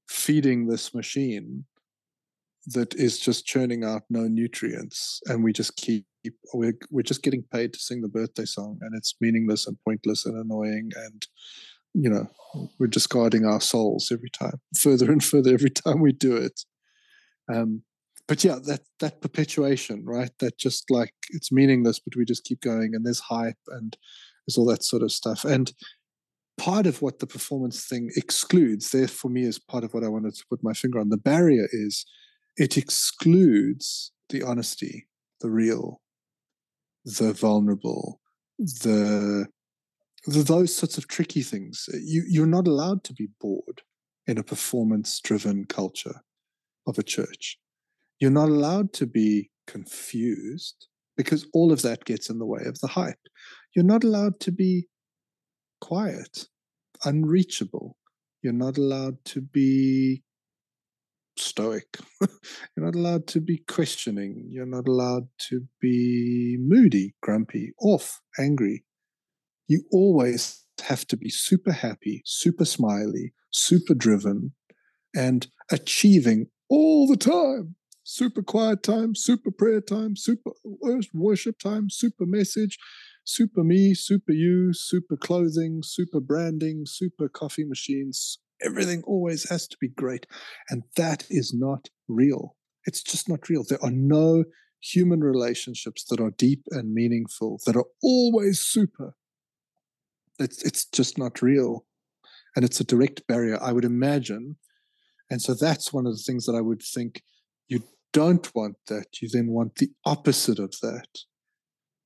[0.09, 1.65] feeding this machine
[2.67, 6.05] that is just churning out no nutrients and we just keep
[6.55, 10.25] we're, we're just getting paid to sing the birthday song and it's meaningless and pointless
[10.25, 11.27] and annoying and
[11.93, 12.27] you know
[12.79, 16.61] we're discarding our souls every time further and further every time we do it.
[17.53, 17.83] Um
[18.27, 22.61] but yeah that that perpetuation right that just like it's meaningless but we just keep
[22.61, 23.97] going and there's hype and
[24.45, 25.73] there's all that sort of stuff and
[26.57, 30.07] part of what the performance thing excludes, there for me is part of what I
[30.07, 31.09] wanted to put my finger on.
[31.09, 32.05] The barrier is
[32.57, 35.07] it excludes the honesty,
[35.41, 36.01] the real,
[37.03, 38.21] the vulnerable,
[38.57, 39.47] the,
[40.25, 41.87] the those sorts of tricky things.
[41.93, 43.81] You you're not allowed to be bored
[44.27, 46.21] in a performance driven culture
[46.87, 47.57] of a church.
[48.19, 50.87] You're not allowed to be confused
[51.17, 53.19] because all of that gets in the way of the hype.
[53.75, 54.87] You're not allowed to be
[55.81, 56.47] quiet,
[57.03, 57.97] unreachable.
[58.41, 60.23] You're not allowed to be
[61.37, 61.97] stoic.
[62.21, 64.45] You're not allowed to be questioning.
[64.49, 68.85] You're not allowed to be moody, grumpy, off, angry.
[69.67, 74.53] You always have to be super happy, super smiley, super driven,
[75.15, 77.75] and achieving all the time.
[78.07, 80.51] Super quiet time, super prayer time, super
[81.11, 82.77] worship time, super message,
[83.23, 88.37] super me, super you, super clothing, super branding, super coffee machines.
[88.63, 90.27] Everything always has to be great.
[90.69, 92.55] And that is not real.
[92.85, 93.63] It's just not real.
[93.67, 94.43] There are no
[94.79, 99.15] human relationships that are deep and meaningful, that are always super.
[100.37, 101.87] It's, it's just not real.
[102.55, 104.57] And it's a direct barrier, I would imagine.
[105.31, 107.23] And so that's one of the things that I would think
[107.67, 107.81] you
[108.15, 109.21] don't want that.
[109.21, 111.09] You then want the opposite of that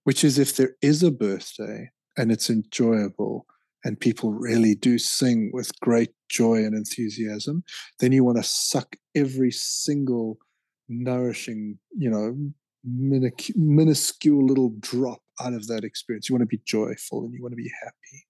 [0.09, 1.87] which is if there is a birthday
[2.17, 3.45] and it's enjoyable
[3.83, 7.63] and people really do sing with great joy and enthusiasm,
[7.99, 10.39] then you want to suck every single
[10.87, 12.35] nourishing, you know,
[12.83, 16.27] minic- minuscule little drop out of that experience.
[16.27, 18.25] You want to be joyful and you want to be happy.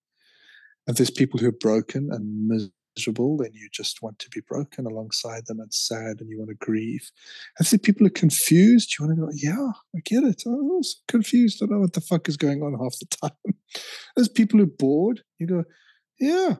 [0.86, 4.86] And there's people who are broken and miserable, then you just want to be broken
[4.86, 7.12] alongside them and sad and you want to grieve.
[7.58, 10.44] And if people are confused, you want to go, yeah, I get it.
[10.46, 11.62] I'm also confused.
[11.62, 13.56] I don't know what the fuck is going on half the time.
[14.16, 15.22] There's people who are bored.
[15.38, 15.64] You go,
[16.20, 16.56] yeah,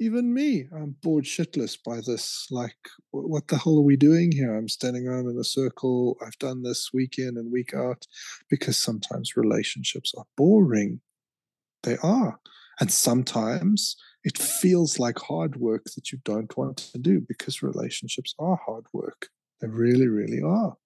[0.00, 2.48] even me, I'm bored shitless by this.
[2.50, 2.76] Like,
[3.12, 4.52] what the hell are we doing here?
[4.52, 6.16] I'm standing around in a circle.
[6.20, 8.04] I've done this week in and week out
[8.50, 11.00] because sometimes relationships are boring.
[11.84, 12.40] They are.
[12.80, 18.34] And sometimes it feels like hard work that you don't want to do because relationships
[18.38, 19.28] are hard work.
[19.60, 20.76] They really, really are.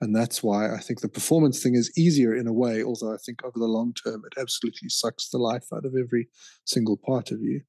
[0.00, 3.16] And that's why I think the performance thing is easier in a way, although I
[3.24, 6.28] think over the long term, it absolutely sucks the life out of every
[6.64, 7.62] single part of you.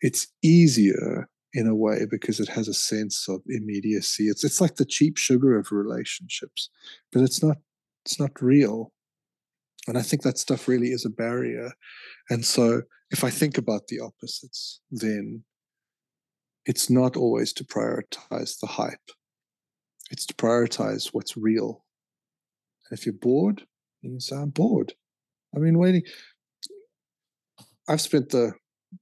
[0.00, 4.24] It's easier in a way because it has a sense of immediacy.
[4.28, 6.70] It's it's like the cheap sugar of relationships,
[7.12, 7.58] but it's not
[8.04, 8.92] it's not real.
[9.86, 11.72] And I think that stuff really is a barrier.
[12.30, 15.44] And so if I think about the opposites, then
[16.66, 19.10] it's not always to prioritize the hype.
[20.10, 21.84] It's to prioritize what's real.
[22.90, 23.62] And if you're bored,
[24.02, 24.94] you can say, I'm bored.
[25.54, 26.02] I mean, waiting.
[27.88, 28.52] I've spent the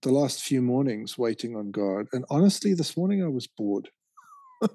[0.03, 2.07] the last few mornings waiting on God.
[2.13, 3.89] And honestly, this morning I was bored.
[4.63, 4.71] and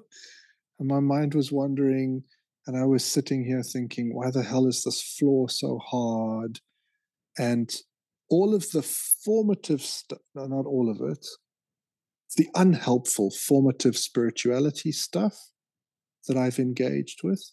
[0.80, 2.24] my mind was wandering.
[2.66, 6.60] And I was sitting here thinking, why the hell is this floor so hard?
[7.38, 7.74] And
[8.30, 11.26] all of the formative stuff, no, not all of it,
[12.36, 15.36] the unhelpful formative spirituality stuff
[16.28, 17.44] that I've engaged with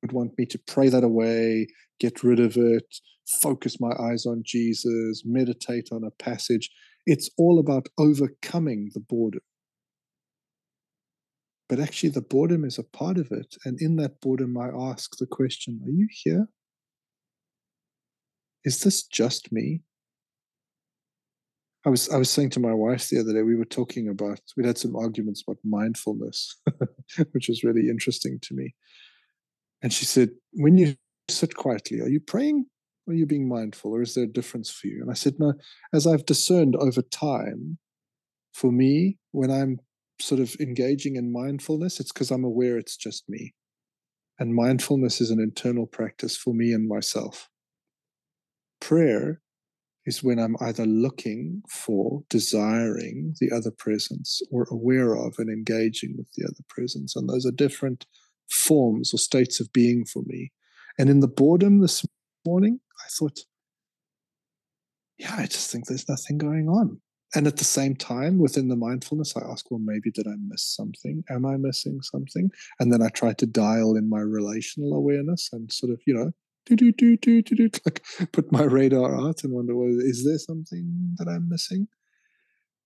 [0.00, 1.66] would want me to pray that away,
[2.00, 2.96] get rid of it,
[3.42, 6.70] focus my eyes on Jesus, meditate on a passage.
[7.04, 9.40] It's all about overcoming the boredom.
[11.72, 13.56] But actually, the boredom is a part of it.
[13.64, 16.46] And in that boredom, I ask the question Are you here?
[18.62, 19.80] Is this just me?
[21.86, 24.42] I was I was saying to my wife the other day, we were talking about
[24.54, 26.60] we'd had some arguments about mindfulness,
[27.32, 28.74] which was really interesting to me.
[29.80, 30.94] And she said, When you
[31.30, 32.66] sit quietly, are you praying
[33.08, 33.92] are you being mindful?
[33.92, 35.00] Or is there a difference for you?
[35.00, 35.54] And I said, No,
[35.94, 37.78] as I've discerned over time,
[38.52, 39.80] for me, when I'm
[40.22, 43.54] sort of engaging in mindfulness, it's because I'm aware it's just me.
[44.38, 47.48] And mindfulness is an internal practice for me and myself.
[48.80, 49.40] Prayer
[50.04, 56.14] is when I'm either looking for, desiring the other presence, or aware of and engaging
[56.16, 57.14] with the other presence.
[57.14, 58.06] And those are different
[58.50, 60.50] forms or states of being for me.
[60.98, 62.04] And in the boredom this
[62.44, 63.40] morning, I thought,
[65.18, 67.00] yeah, I just think there's nothing going on.
[67.34, 70.62] And at the same time, within the mindfulness, I ask, well, maybe did I miss
[70.62, 71.24] something?
[71.30, 72.50] Am I missing something?
[72.78, 76.32] And then I try to dial in my relational awareness and sort of, you know,
[76.66, 80.24] do do do do do do like put my radar out and wonder, well, is
[80.24, 81.88] there something that I'm missing?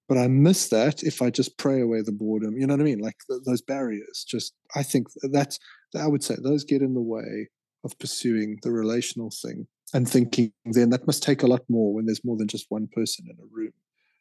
[0.08, 2.56] But I miss that if I just pray away the boredom.
[2.56, 3.00] You know what I mean?
[3.00, 4.24] Like th- those barriers.
[4.26, 5.58] Just I think that's
[5.98, 7.48] I would say those get in the way
[7.84, 10.52] of pursuing the relational thing and thinking.
[10.64, 13.36] Then that must take a lot more when there's more than just one person in
[13.42, 13.72] a room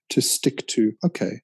[0.10, 0.94] to stick to.
[1.06, 1.42] Okay,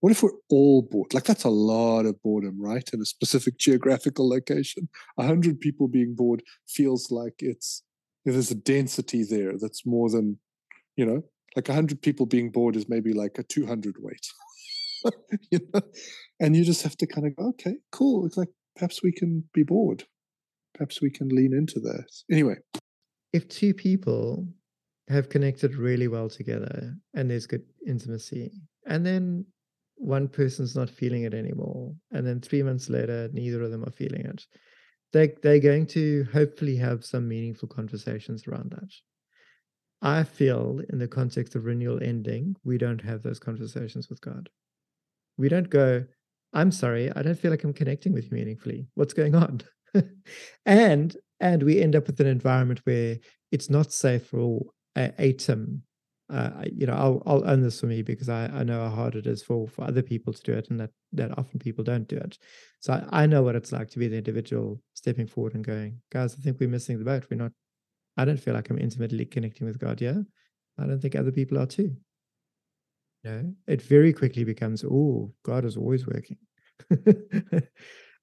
[0.00, 1.14] what if we're all bored?
[1.14, 2.88] Like that's a lot of boredom, right?
[2.92, 4.88] In a specific geographical location,
[5.18, 7.82] a hundred people being bored feels like it's
[8.24, 10.38] there's a density there that's more than
[10.96, 11.22] you know
[11.56, 14.26] like 100 people being bored is maybe like a 200 weight
[15.50, 15.80] you know
[16.38, 19.44] and you just have to kind of go okay cool it's like perhaps we can
[19.52, 20.04] be bored
[20.74, 22.56] perhaps we can lean into that anyway
[23.32, 24.46] if two people
[25.10, 28.52] have connected really well together and there's good intimacy
[28.86, 29.44] and then
[29.96, 33.92] one person's not feeling it anymore and then three months later neither of them are
[33.92, 34.46] feeling it
[35.12, 38.90] they, they're going to hopefully have some meaningful conversations around that
[40.02, 44.48] I feel in the context of renewal ending, we don't have those conversations with God.
[45.36, 46.04] We don't go,
[46.54, 48.86] I'm sorry, I don't feel like I'm connecting with you meaningfully.
[48.94, 49.60] What's going on?
[50.66, 53.18] and and we end up with an environment where
[53.50, 54.58] it's not safe for a,
[55.18, 55.82] atom.
[56.28, 59.16] Uh, you know, I'll I'll own this for me because I, I know how hard
[59.16, 62.06] it is for for other people to do it, and that that often people don't
[62.06, 62.38] do it.
[62.78, 66.00] So I, I know what it's like to be the individual stepping forward and going,
[66.12, 67.26] guys, I think we're missing the boat.
[67.30, 67.52] We're not
[68.16, 70.00] I don't feel like I'm intimately connecting with God.
[70.00, 70.18] Yeah.
[70.78, 71.96] I don't think other people are too.
[73.24, 76.38] You know, it very quickly becomes, oh, God is always working.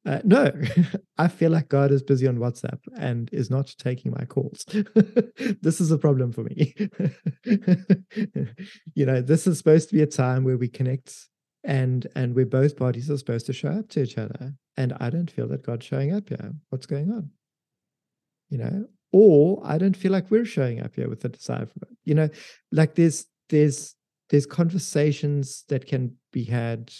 [0.07, 0.51] uh, no,
[1.17, 4.65] I feel like God is busy on WhatsApp and is not taking my calls.
[5.61, 6.73] this is a problem for me.
[8.95, 11.13] you know, this is supposed to be a time where we connect
[11.65, 14.53] and and where both parties are supposed to show up to each other.
[14.77, 16.53] And I don't feel that God's showing up here.
[16.69, 17.31] What's going on?
[18.49, 21.79] You know, or I don't feel like we're showing up here with the desire for
[21.81, 21.97] it.
[22.05, 22.29] You know,
[22.71, 23.93] like there's there's
[24.29, 26.93] there's conversations that can be had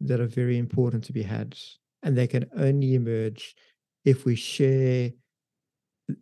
[0.00, 1.56] that are very important to be had,
[2.04, 3.56] and they can only emerge
[4.04, 5.10] if we share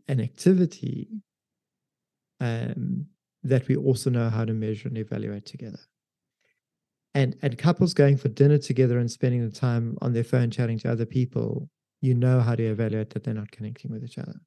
[0.08, 1.08] an activity
[2.40, 3.06] um,
[3.42, 5.80] that we also know how to measure and evaluate together.
[7.14, 10.78] And and couples going for dinner together and spending the time on their phone chatting
[10.78, 11.68] to other people,
[12.00, 14.40] you know how to evaluate that they're not connecting with each other.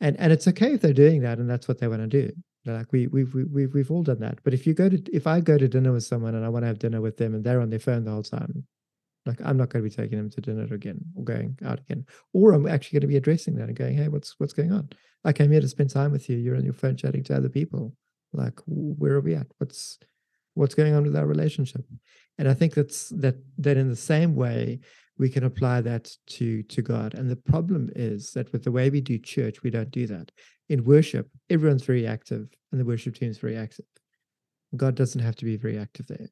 [0.00, 2.32] And and it's okay if they're doing that and that's what they want to do.
[2.64, 4.38] Like we we've we've we've all done that.
[4.42, 6.62] But if you go to if i go to dinner with someone and i want
[6.64, 8.66] to have dinner with them and they're on their phone the whole time
[9.26, 12.04] like i'm not going to be taking them to dinner again or going out again
[12.32, 14.88] or i'm actually going to be addressing that and going hey what's what's going on
[15.24, 17.48] i came here to spend time with you you're on your phone chatting to other
[17.48, 17.94] people
[18.32, 19.98] like where are we at what's
[20.54, 21.84] what's going on with our relationship
[22.38, 24.80] and i think that's that that in the same way
[25.18, 27.14] we can apply that to to God.
[27.14, 30.32] And the problem is that with the way we do church, we don't do that.
[30.68, 33.84] In worship, everyone's very active, and the worship team is very active.
[34.74, 36.28] God doesn't have to be very active there.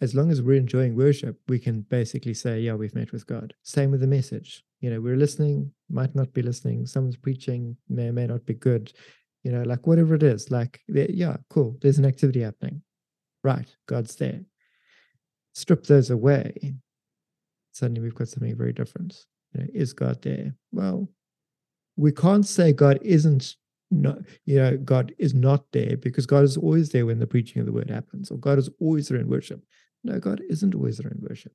[0.00, 3.54] As long as we're enjoying worship, we can basically say, "Yeah, we've met with God."
[3.62, 4.64] Same with the message.
[4.80, 6.86] You know, we're listening, might not be listening.
[6.86, 8.92] Someone's preaching, may or may not be good.
[9.44, 12.82] you know, like whatever it is, like, yeah, cool, there's an activity happening.
[13.44, 14.40] Right, God's there.
[15.52, 16.74] Strip those away.
[17.72, 19.26] Suddenly we've got something very different.
[19.52, 20.54] You know, is God there?
[20.72, 21.08] Well,
[21.96, 23.56] we can't say God isn't
[24.02, 27.60] not, you know, God is not there because God is always there when the preaching
[27.60, 29.62] of the word happens, or God is always there in worship.
[30.02, 31.52] No, God isn't always there in worship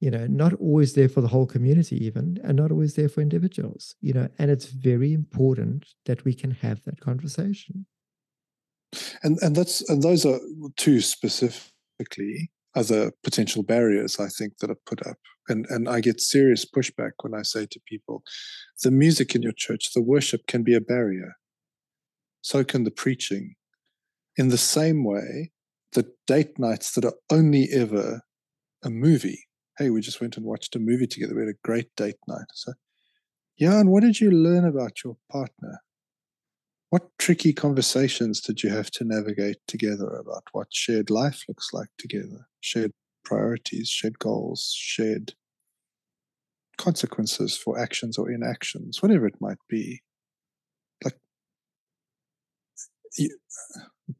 [0.00, 3.22] you know, not always there for the whole community, even, and not always there for
[3.22, 7.86] individuals, you know, and it's very important that we can have that conversation.
[9.22, 10.38] And and that's and those are
[10.76, 15.16] two specifically other potential barriers I think that are put up.
[15.48, 18.22] And and I get serious pushback when I say to people,
[18.82, 21.36] the music in your church, the worship can be a barrier.
[22.42, 23.54] So can the preaching.
[24.36, 25.52] In the same way,
[25.92, 28.22] the date nights that are only ever
[28.82, 29.46] a movie
[29.78, 31.34] hey, we just went and watched a movie together.
[31.34, 32.46] We had a great date night.
[32.54, 32.72] So,
[33.56, 35.80] yeah, and what did you learn about your partner?
[36.90, 41.88] What tricky conversations did you have to navigate together about what shared life looks like
[41.98, 42.46] together?
[42.60, 42.92] Shared
[43.24, 45.34] priorities, shared goals, shared
[46.76, 50.02] consequences for actions or inactions, whatever it might be.
[51.04, 51.18] Like,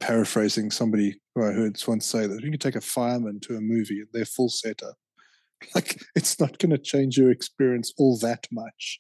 [0.01, 3.61] paraphrasing somebody who I heard once say that you can take a fireman to a
[3.61, 4.97] movie and they're full setup
[5.75, 8.99] like it's not going to change your experience all that much.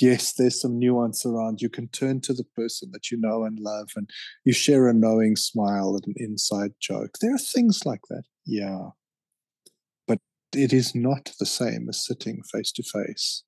[0.00, 3.58] Yes there's some nuance around you can turn to the person that you know and
[3.58, 4.08] love and
[4.44, 7.18] you share a knowing smile and an inside joke.
[7.20, 8.24] There are things like that.
[8.44, 8.90] Yeah
[10.52, 13.42] it is not the same as sitting face to face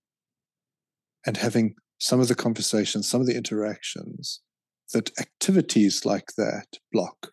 [1.26, 4.40] and having some of the conversations some of the interactions
[4.92, 7.32] that activities like that block.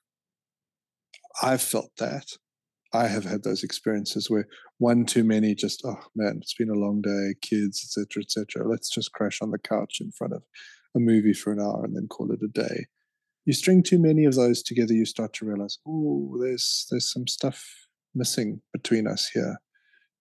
[1.42, 2.26] I've felt that.
[2.94, 4.48] I have had those experiences where
[4.78, 8.90] one too many just oh man it's been a long day kids etc etc let's
[8.90, 10.44] just crash on the couch in front of
[10.96, 12.86] a movie for an hour and then call it a day.
[13.46, 17.28] You string too many of those together you start to realize oh there's there's some
[17.28, 17.85] stuff
[18.16, 19.58] missing between us here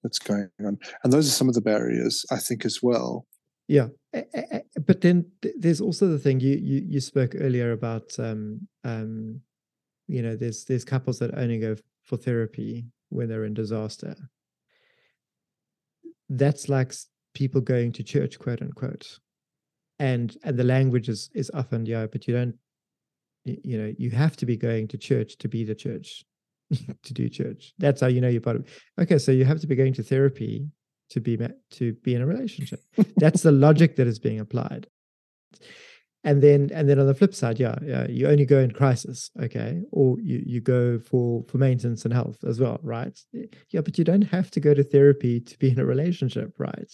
[0.03, 3.26] that's going on and those are some of the barriers i think as well
[3.68, 3.88] yeah
[4.86, 5.24] but then
[5.59, 9.40] there's also the thing you you, you spoke earlier about um um
[10.07, 11.74] you know there's there's couples that only go
[12.05, 14.14] for therapy when they're in disaster.
[16.28, 16.92] That's like
[17.34, 19.18] people going to church, quote unquote.
[19.99, 22.57] And and the language is is often, yeah, but you don't,
[23.45, 26.24] you know, you have to be going to church to be the church,
[27.03, 27.72] to do church.
[27.79, 28.68] That's how you know you're part of.
[29.01, 30.68] Okay, so you have to be going to therapy
[31.11, 32.81] to be met, to be in a relationship.
[33.16, 34.87] That's the logic that is being applied
[36.25, 39.31] and then and then on the flip side yeah, yeah you only go in crisis
[39.41, 43.20] okay or you you go for for maintenance and health as well right
[43.70, 46.93] yeah but you don't have to go to therapy to be in a relationship right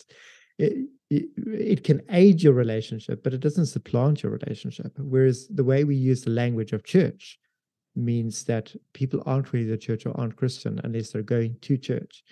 [0.59, 5.64] it, it, it can aid your relationship but it doesn't supplant your relationship whereas the
[5.64, 7.39] way we use the language of church
[7.97, 12.22] means that people aren't really the church or aren't christian unless they're going to church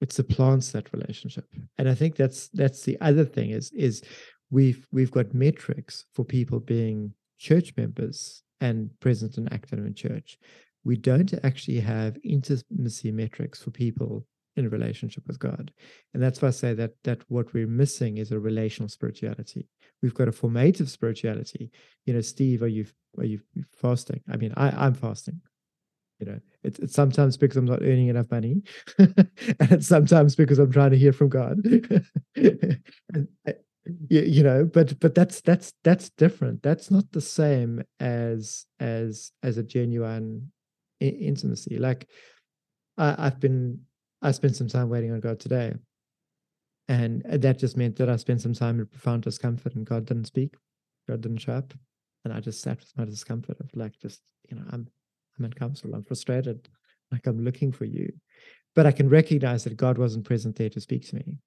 [0.00, 1.44] it supplants that relationship
[1.78, 4.02] and i think that's that's the other thing is is
[4.50, 10.38] we've we've got metrics for people being church members and present and active in church.
[10.84, 14.24] We don't actually have intimacy metrics for people
[14.56, 15.72] in a relationship with God.
[16.14, 19.66] And that's why I say that that what we're missing is a relational spirituality.
[20.02, 21.70] We've got a formative spirituality.
[22.06, 22.86] You know, Steve, are you
[23.18, 23.40] are you
[23.72, 24.20] fasting?
[24.30, 25.40] I mean, I, I'm fasting.
[26.18, 28.62] You know, it's, it's sometimes because I'm not earning enough money,
[28.98, 29.26] and
[29.60, 31.58] it's sometimes because I'm trying to hear from God.
[32.36, 33.28] and,
[34.08, 39.58] you, know but but that's that's that's different that's not the same as as as
[39.58, 40.52] a genuine
[41.00, 42.08] intimacy like
[42.96, 43.80] I, i've been
[44.20, 45.74] i spent some time waiting on god today
[46.88, 50.26] and that just meant that i spent some time in profound discomfort and god didn't
[50.26, 50.54] speak
[51.08, 51.74] god didn't show up
[52.24, 54.88] and i just sat with my discomfort of like just you know i'm
[55.38, 56.68] i'm uncomfortable i'm frustrated
[57.10, 58.12] like i'm looking for you
[58.74, 61.38] but i can recognize that god wasn't present there to speak to me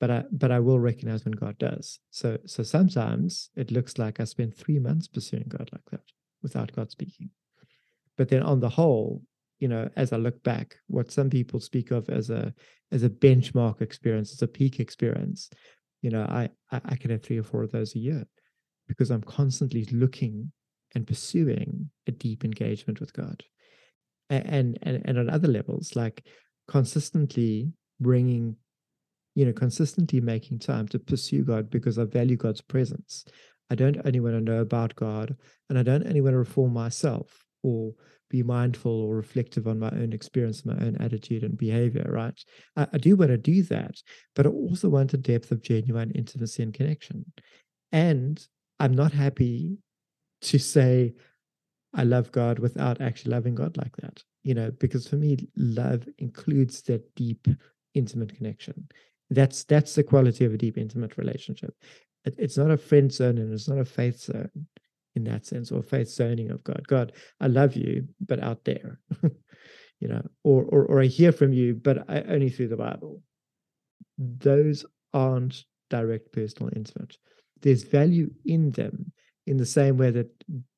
[0.00, 2.00] but I but I will recognize when God does.
[2.10, 6.00] So so sometimes it looks like I spent three months pursuing God like that
[6.42, 7.30] without God speaking.
[8.16, 9.22] But then on the whole,
[9.60, 12.52] you know, as I look back, what some people speak of as a
[12.90, 15.50] as a benchmark experience, as a peak experience,
[16.02, 18.26] you know, I I, can have three or four of those a year
[18.88, 20.50] because I'm constantly looking
[20.94, 23.44] and pursuing a deep engagement with God.
[24.30, 26.24] And and and on other levels, like
[26.66, 28.56] consistently bringing
[29.34, 33.24] you know, consistently making time to pursue God because I value God's presence.
[33.70, 35.36] I don't only want to know about God
[35.68, 37.92] and I don't only want to reform myself or
[38.30, 42.38] be mindful or reflective on my own experience, my own attitude and behavior, right?
[42.76, 43.96] I, I do want to do that,
[44.34, 47.30] but I also want a depth of genuine intimacy and connection.
[47.92, 48.42] And
[48.78, 49.78] I'm not happy
[50.42, 51.14] to say
[51.92, 54.22] I love God without actually loving God like that.
[54.42, 57.46] You know, because for me, love includes that deep,
[57.94, 58.88] intimate connection.
[59.28, 61.74] That's that's the quality of a deep, intimate relationship.
[62.24, 64.50] It, it's not a friend zone and it's not a faith zone
[65.14, 66.86] in that sense, or faith zoning of God.
[66.86, 69.00] God, I love you, but out there.
[70.00, 73.22] you know, or, or or I hear from you, but I, only through the Bible.
[74.18, 77.16] Those aren't direct personal intimate.
[77.60, 79.12] There's value in them
[79.46, 80.30] in the same way that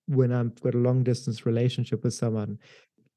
[0.06, 2.59] when I've got a long distance relationship with someone,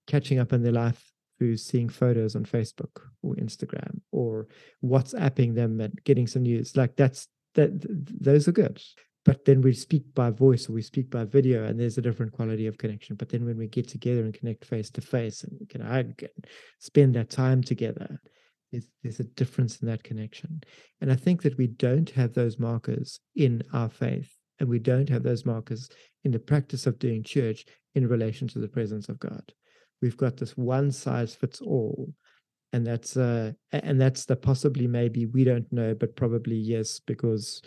[0.07, 4.47] catching up in their life through seeing photos on Facebook or Instagram or
[4.83, 7.71] WhatsApping them and getting some news, like that's that
[8.21, 8.81] those are good.
[9.25, 12.31] But then we speak by voice or we speak by video, and there's a different
[12.31, 13.15] quality of connection.
[13.15, 16.29] But then when we get together and connect face to face and can and
[16.79, 18.21] spend that time together,
[18.71, 20.61] there's, there's a difference in that connection.
[21.01, 25.09] And I think that we don't have those markers in our faith, and we don't
[25.09, 25.89] have those markers
[26.23, 27.65] in the practice of doing church
[27.95, 29.51] in relation to the presence of God.
[30.01, 32.13] We've got this one size fits all,
[32.73, 37.61] and that's uh, and that's the possibly maybe we don't know, but probably yes because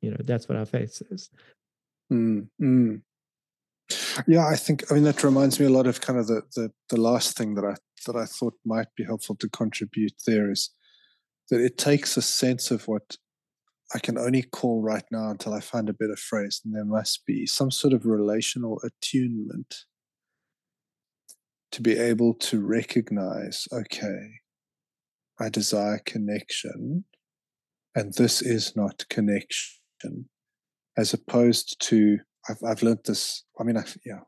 [0.00, 1.30] you know that's what our faith says.
[2.12, 3.02] Mm, mm.
[4.26, 6.70] Yeah, I think I mean that reminds me a lot of kind of the, the
[6.90, 7.74] the last thing that I
[8.06, 10.70] that I thought might be helpful to contribute there is
[11.50, 13.16] that it takes a sense of what
[13.94, 17.24] I can only call right now until I find a better phrase, and there must
[17.24, 19.74] be some sort of relational attunement
[21.72, 24.40] to be able to recognize, okay,
[25.40, 27.04] I desire connection,
[27.94, 29.77] and this is not connection,
[30.96, 32.18] as opposed to
[32.48, 33.44] I've I've learned this.
[33.58, 34.20] I mean, I yeah,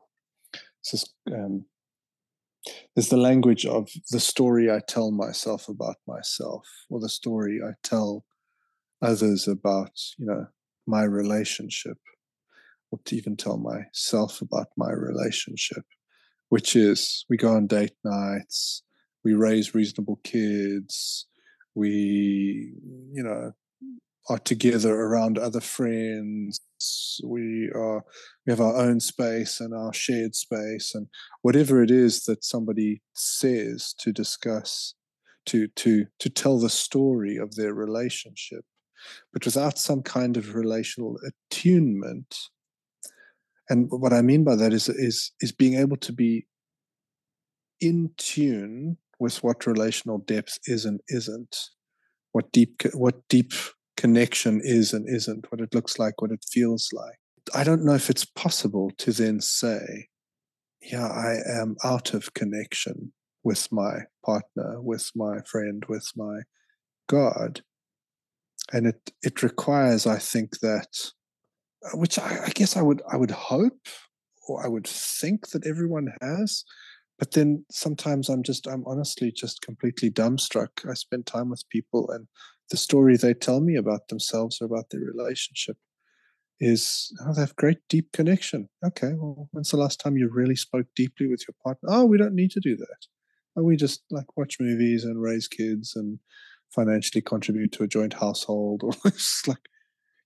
[0.83, 1.65] this is um,
[2.95, 7.71] there's the language of the story I tell myself about myself, or the story I
[7.83, 8.23] tell
[9.01, 10.47] others about, you know,
[10.85, 11.97] my relationship,
[12.91, 15.83] or to even tell myself about my relationship,
[16.49, 18.83] which is we go on date nights,
[19.23, 21.25] we raise reasonable kids,
[21.73, 22.73] we,
[23.11, 23.53] you know,
[24.29, 26.59] are together around other friends.
[27.23, 28.03] We are
[28.45, 31.07] we have our own space and our shared space and
[31.41, 34.93] whatever it is that somebody says to discuss,
[35.47, 38.63] to to to tell the story of their relationship,
[39.33, 42.35] but without some kind of relational attunement.
[43.69, 46.45] And what I mean by that is is is being able to be
[47.79, 51.57] in tune with what relational depth is and isn't,
[52.31, 53.53] what deep what deep
[53.97, 57.17] connection is and isn't, what it looks like, what it feels like.
[57.53, 60.07] I don't know if it's possible to then say,
[60.81, 63.13] yeah, I am out of connection
[63.43, 66.41] with my partner, with my friend, with my
[67.07, 67.61] God.
[68.71, 71.11] And it it requires, I think, that
[71.85, 73.87] uh, which I, I guess I would I would hope
[74.47, 76.63] or I would think that everyone has,
[77.21, 82.09] but then sometimes i'm just i'm honestly just completely dumbstruck i spend time with people
[82.09, 82.27] and
[82.71, 85.77] the story they tell me about themselves or about their relationship
[86.59, 88.69] is oh, they have great deep connection.
[88.85, 91.89] Okay, well, when's the last time you really spoke deeply with your partner?
[91.91, 93.07] Oh, we don't need to do that.
[93.57, 96.19] Oh, we just like watch movies and raise kids and
[96.73, 99.67] financially contribute to a joint household, or it's like,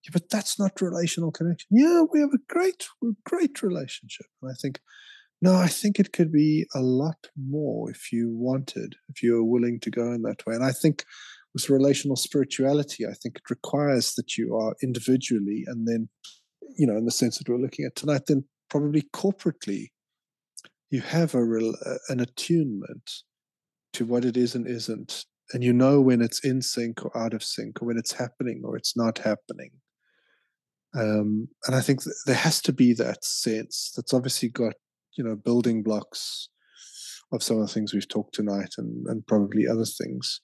[0.04, 1.68] yeah, but that's not relational connection.
[1.72, 2.86] Yeah, we have a great,
[3.26, 4.80] great relationship, and I think.
[5.42, 9.44] No, I think it could be a lot more if you wanted, if you were
[9.44, 10.56] willing to go in that way.
[10.56, 11.04] And I think
[11.56, 16.10] with relational spirituality, I think it requires that you are individually and then,
[16.78, 19.88] you know, in the sense that we're looking at tonight, then probably corporately,
[20.92, 21.74] you have a real,
[22.10, 23.10] an attunement
[23.94, 25.24] to what it is and isn't,
[25.54, 28.62] and you know when it's in sync or out of sync, or when it's happening
[28.66, 29.72] or it's not happening.
[30.94, 34.74] Um, and I think there has to be that sense that's obviously got
[35.18, 36.50] you know building blocks
[37.32, 40.42] of some of the things we've talked tonight and, and probably other things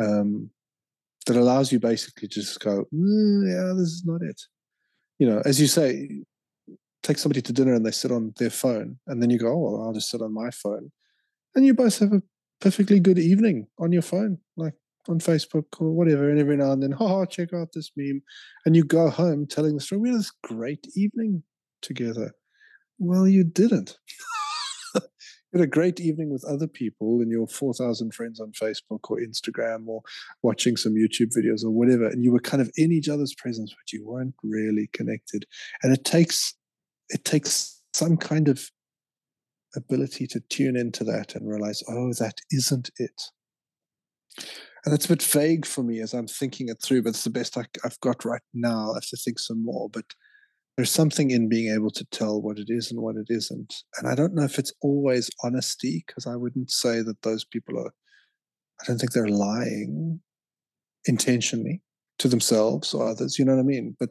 [0.00, 0.50] um,
[1.26, 4.40] that allows you basically to just go, mm, yeah, this is not it.
[5.18, 6.08] You know, as you say,
[7.02, 9.58] take somebody to dinner and they sit on their phone, and then you go, oh,
[9.58, 10.90] well, I'll just sit on my phone,
[11.54, 12.22] and you both have a
[12.60, 14.74] perfectly good evening on your phone, like
[15.08, 16.30] on Facebook or whatever.
[16.30, 18.22] And every now and then, oh, check out this meme,
[18.66, 20.00] and you go home telling the story.
[20.00, 21.42] We had this great evening
[21.82, 22.32] together.
[22.98, 23.98] Well, you didn't.
[25.52, 29.86] had a great evening with other people and your 4,000 friends on Facebook or Instagram
[29.86, 30.02] or
[30.42, 32.06] watching some YouTube videos or whatever.
[32.06, 35.44] And you were kind of in each other's presence, but you weren't really connected.
[35.82, 36.54] And it takes,
[37.10, 38.70] it takes some kind of
[39.76, 43.22] ability to tune into that and realize, oh, that isn't it.
[44.84, 47.30] And that's a bit vague for me as I'm thinking it through, but it's the
[47.30, 48.92] best I, have got right now.
[48.92, 49.88] I have to think some more.
[49.88, 50.06] But
[50.76, 53.74] there's something in being able to tell what it is and what it isn't.
[53.98, 57.78] And I don't know if it's always honesty, because I wouldn't say that those people
[57.78, 57.92] are,
[58.80, 60.20] I don't think they're lying
[61.06, 61.82] intentionally
[62.18, 63.96] to themselves or others, you know what I mean?
[63.98, 64.10] But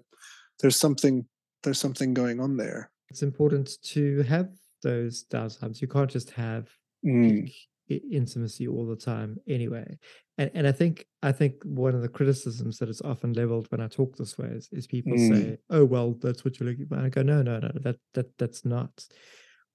[0.60, 1.26] there's something,
[1.64, 2.92] there's something going on there.
[3.10, 4.50] It's important to have
[4.84, 5.82] those downtimes.
[5.82, 6.70] You can't just have
[7.06, 7.52] mm.
[7.90, 9.98] intimacy all the time anyway
[10.42, 13.80] and, and I think I think one of the criticisms that is often leveled when
[13.80, 15.30] I talk this way is, is people mm.
[15.30, 18.38] say, "Oh, well, that's what you're looking for." I go, "No, no, no, that that
[18.40, 19.06] that's not."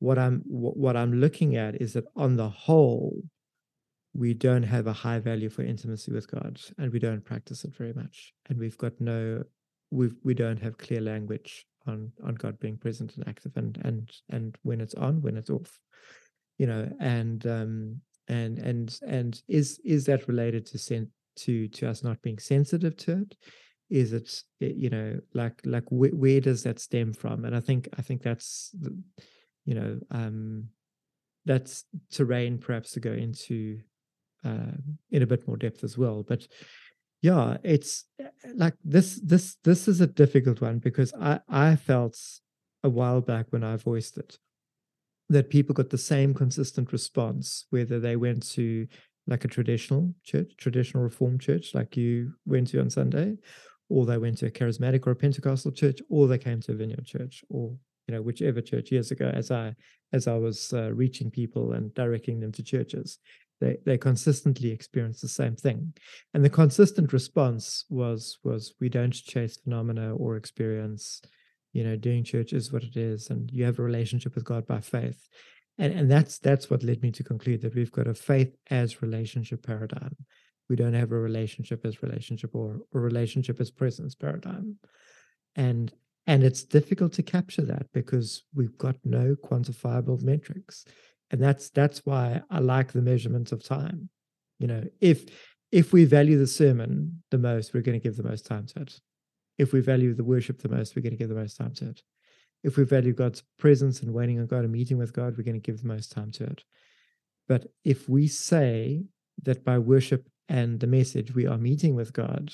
[0.01, 3.23] What I'm what, what I'm looking at is that on the whole,
[4.13, 7.77] we don't have a high value for intimacy with God, and we don't practice it
[7.77, 9.45] very much, and we've got no,
[9.93, 14.11] we we don't have clear language on on God being present and active, and and
[14.31, 15.79] and when it's on, when it's off,
[16.59, 22.03] you know, and um, and and and is is that related to to to us
[22.03, 23.37] not being sensitive to it?
[23.91, 27.45] Is it eh, you know like like wh- where does that stem from?
[27.45, 28.75] And i think i think that's
[29.65, 30.69] you know um
[31.45, 33.79] that's terrain perhaps to go into
[34.45, 34.73] uh,
[35.11, 36.23] in a bit more depth as well.
[36.23, 36.47] But
[37.23, 42.19] yeah it's eh, like this this this is a difficult one because i i felt
[42.85, 44.39] a while back when i voiced it
[45.29, 48.87] that people got the same consistent response, whether they went to
[49.27, 53.37] like a traditional church, traditional reformed church, like you went to on Sunday,
[53.89, 56.77] or they went to a charismatic or a Pentecostal church, or they came to a
[56.77, 57.77] vineyard church, or
[58.07, 59.31] you know whichever church years ago.
[59.35, 59.75] As I
[60.13, 63.19] as I was uh, reaching people and directing them to churches,
[63.61, 65.93] they they consistently experienced the same thing,
[66.35, 71.21] and the consistent response was was we don't chase phenomena or experience
[71.73, 74.67] you know doing church is what it is and you have a relationship with god
[74.67, 75.29] by faith.
[75.79, 79.03] And and that's that's what led me to conclude that we've got a faith as
[79.03, 80.17] relationship paradigm.
[80.69, 84.77] We don't have a relationship as relationship or a relationship as presence paradigm.
[85.55, 85.93] And
[86.27, 90.85] and it's difficult to capture that because we've got no quantifiable metrics.
[91.31, 94.09] And that's that's why i like the measurement of time.
[94.59, 95.27] You know if
[95.73, 98.81] if we value the sermon the most we're going to give the most time to
[98.83, 98.99] it
[99.59, 101.89] if we value the worship the most, we're going to give the most time to
[101.91, 102.03] it.
[102.63, 105.61] If we value God's presence and waiting on God and meeting with God, we're going
[105.61, 106.65] to give the most time to it.
[107.49, 109.05] But if we say
[109.43, 112.53] that by worship and the message we are meeting with God,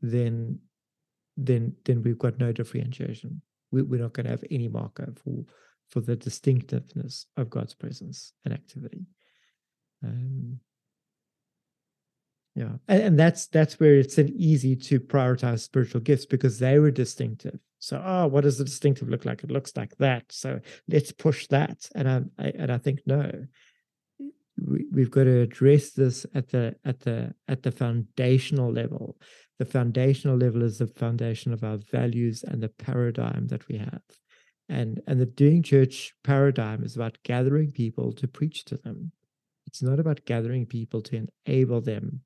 [0.00, 0.60] then
[1.36, 3.42] then then we've got no differentiation.
[3.72, 5.44] We, we're not going to have any marker for
[5.88, 9.06] for the distinctiveness of God's presence and activity.
[10.02, 10.60] Um,
[12.54, 12.74] yeah.
[12.86, 17.58] And, and, that's that's where it's easy to prioritize spiritual gifts because they were distinctive.
[17.80, 19.42] So oh what does the distinctive look like?
[19.42, 20.30] It looks like that.
[20.30, 21.88] So let's push that.
[21.94, 23.30] And i, I and i think no.
[24.56, 29.18] We, we've got to address this at the at the at the foundational level.
[29.58, 34.02] The foundational level is the foundation of our values and the paradigm that we have.
[34.68, 39.10] And and the doing church paradigm is about gathering people to preach to them.
[39.66, 42.20] It's not about gathering people to enable them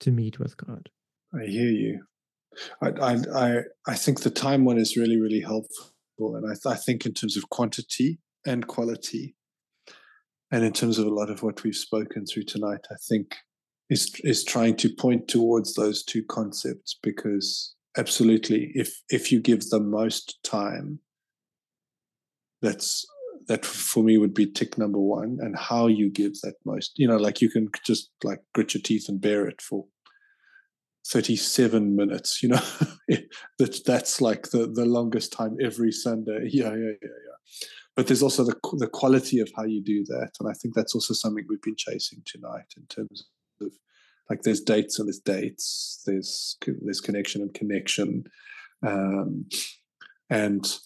[0.00, 0.88] to meet with God.
[1.34, 2.04] I hear you.
[2.82, 6.76] I I I, think the time one is really really helpful, and I, th- I
[6.76, 9.36] think in terms of quantity and quality,
[10.50, 13.36] and in terms of a lot of what we've spoken through tonight, I think
[13.90, 19.68] is is trying to point towards those two concepts because absolutely, if if you give
[19.68, 21.00] the most time,
[22.62, 23.06] that's
[23.48, 27.08] that for me would be tick number one and how you give that most you
[27.08, 29.86] know like you can just like grit your teeth and bear it for
[31.06, 32.60] 37 minutes you know?
[33.58, 36.48] That that's like the the longest time every sunday.
[36.52, 37.38] Yeah yeah yeah yeah.
[37.96, 40.94] But there's also the the quality of how you do that and i think that's
[40.94, 43.26] also something we've been chasing tonight in terms
[43.60, 43.72] of
[44.30, 48.24] like there's dates and there's dates there's there's connection and connection
[48.86, 49.46] um,
[50.30, 50.78] and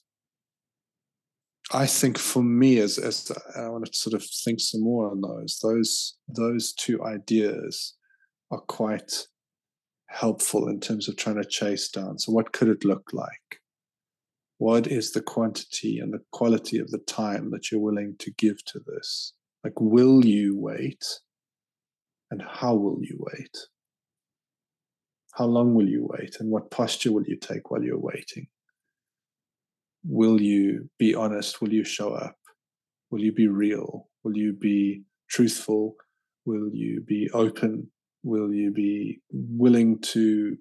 [1.75, 5.11] I think for me, as as uh, I want to sort of think some more
[5.11, 7.95] on those, those those two ideas
[8.51, 9.27] are quite
[10.09, 12.19] helpful in terms of trying to chase down.
[12.19, 13.61] So, what could it look like?
[14.59, 18.63] What is the quantity and the quality of the time that you're willing to give
[18.67, 19.33] to this?
[19.65, 21.05] Like, will you wait?
[22.31, 23.57] And how will you wait?
[25.33, 26.37] How long will you wait?
[26.39, 28.47] And what posture will you take while you're waiting?
[30.05, 31.61] Will you be honest?
[31.61, 32.37] Will you show up?
[33.11, 34.09] Will you be real?
[34.25, 35.97] Will you be truthful?
[36.45, 37.91] Will you be open?
[38.23, 40.57] Will you be willing to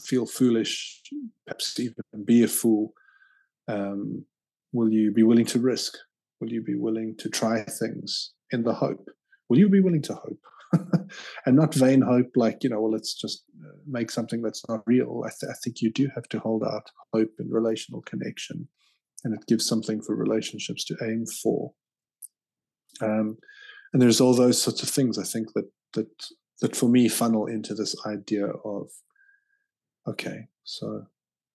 [0.00, 1.00] feel foolish,
[1.46, 2.92] perhaps even be a fool?
[3.68, 4.24] Um,
[4.72, 5.94] will you be willing to risk?
[6.40, 9.08] Will you be willing to try things in the hope?
[9.48, 10.40] Will you be willing to hope?
[11.46, 14.80] and not vain hope like you know well let's just uh, make something that's not
[14.86, 15.22] real.
[15.26, 18.68] I, th- I think you do have to hold out hope and relational connection
[19.24, 21.72] and it gives something for relationships to aim for.
[23.00, 23.38] Um,
[23.92, 26.08] and there's all those sorts of things i think that that
[26.60, 28.90] that for me funnel into this idea of
[30.06, 31.06] okay so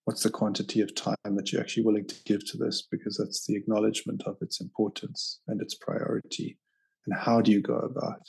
[0.07, 2.81] what's the quantity of time that you're actually willing to give to this?
[2.81, 6.57] Because that's the acknowledgement of its importance and its priority.
[7.06, 8.22] And how do you go about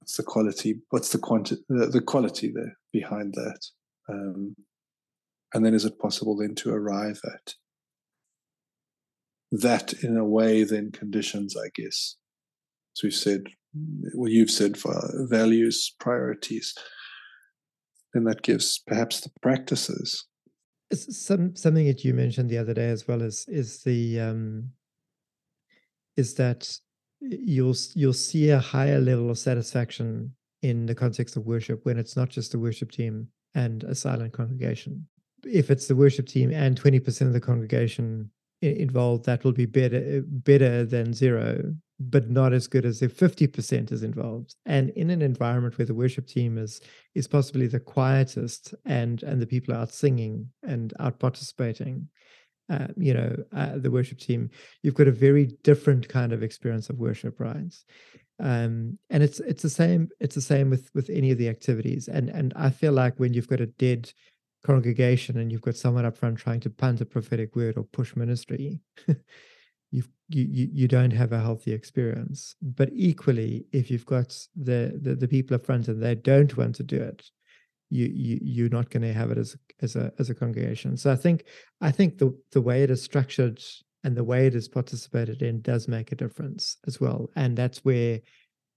[0.00, 3.60] what's the quality what's the quantity the, the, quality there behind that?
[4.08, 4.56] Um,
[5.54, 7.54] and then is it possible then to arrive at
[9.50, 12.16] that in a way then conditions i guess?
[12.96, 13.42] As we've said
[14.14, 16.74] well you've said for values priorities
[18.14, 20.24] then that gives perhaps the practices.
[20.92, 24.70] Some something that you mentioned the other day as well is is the um
[26.16, 26.70] is that
[27.20, 30.32] you'll you'll see a higher level of satisfaction
[30.62, 34.32] in the context of worship when it's not just the worship team and a silent
[34.32, 35.06] congregation.
[35.44, 38.30] If it's the worship team and 20% of the congregation
[38.60, 43.16] involved, that will be better eh, better than zero, but not as good as if
[43.16, 44.56] 50% is involved.
[44.66, 46.80] And in an environment where the worship team is
[47.14, 52.08] is possibly the quietest and and the people are out singing and out participating,
[52.68, 54.50] uh, you know, uh, the worship team,
[54.82, 57.74] you've got a very different kind of experience of worship, right?
[58.40, 62.08] Um, and it's it's the same it's the same with with any of the activities.
[62.08, 64.12] And and I feel like when you've got a dead
[64.64, 68.14] congregation and you've got someone up front trying to punt a prophetic word or push
[68.14, 68.80] ministry,
[69.90, 72.54] you've you, you don't have a healthy experience.
[72.60, 76.74] But equally, if you've got the, the the people up front and they don't want
[76.76, 77.24] to do it,
[77.90, 80.96] you you you're not going to have it as as a as a congregation.
[80.96, 81.44] So I think
[81.80, 83.62] I think the the way it is structured
[84.04, 87.30] and the way it is participated in does make a difference as well.
[87.36, 88.20] And that's where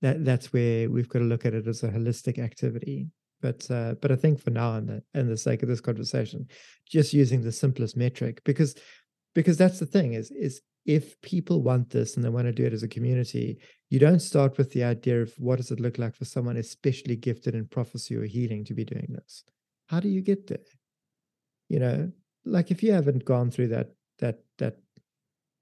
[0.02, 3.08] that that's where we've got to look at it as a holistic activity.
[3.42, 6.48] But uh, but I think for now, in the in the sake of this conversation,
[6.88, 8.76] just using the simplest metric because
[9.34, 12.66] because that's the thing is is if people want this and they want to do
[12.66, 13.60] it as a community,
[13.90, 17.16] you don't start with the idea of what does it look like for someone especially
[17.16, 19.44] gifted in prophecy or healing to be doing this.
[19.88, 20.60] How do you get there?
[21.70, 22.12] You know,
[22.46, 24.78] like if you haven't gone through that that that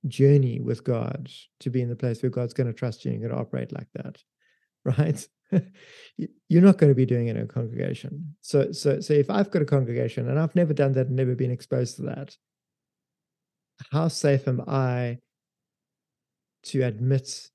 [0.07, 1.29] journey with God
[1.59, 3.45] to be in the place where God's going to trust you and you're going to
[3.45, 4.23] operate like that,
[4.85, 5.27] right?
[6.47, 8.35] You're not going to be doing it in a congregation.
[8.41, 11.35] So, so, so if I've got a congregation and I've never done that and never
[11.35, 12.37] been exposed to that,
[13.91, 15.19] how safe am I
[16.63, 17.49] to admit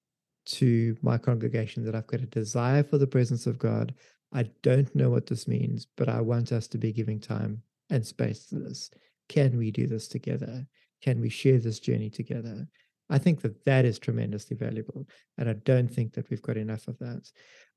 [0.47, 3.95] to my congregation that I've got a desire for the presence of God?
[4.33, 8.05] I don't know what this means, but I want us to be giving time and
[8.05, 8.91] space to this.
[9.29, 10.67] Can we do this together?
[11.03, 12.67] Can we share this journey together?
[13.11, 15.07] I think that that is tremendously valuable,
[15.39, 17.31] and I don't think that we've got enough of that.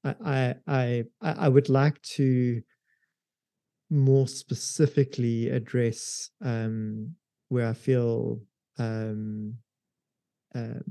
[0.04, 2.62] I I I, I would like to
[3.90, 7.16] more specifically address um,
[7.50, 8.40] where I feel
[8.78, 9.56] um,
[10.56, 10.84] um,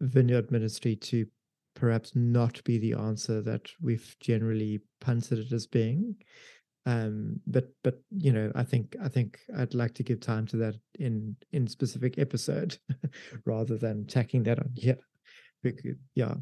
[0.00, 1.26] vineyard ministry to
[1.74, 6.16] perhaps not be the answer that we've generally punted it as being.
[6.86, 10.56] Um, but but you know, I think I think I'd like to give time to
[10.58, 12.78] that in in specific episode
[13.44, 14.98] rather than tacking that on here.
[15.62, 16.34] Because, yeah,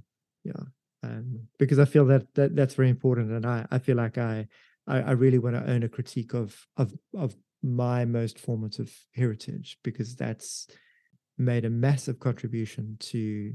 [0.45, 0.63] yeah.
[1.03, 4.47] Um, because I feel that, that that's very important, and I I feel like I
[4.87, 9.79] I, I really want to own a critique of of of my most formative heritage
[9.83, 10.69] because that's
[11.37, 13.55] made a massive contribution to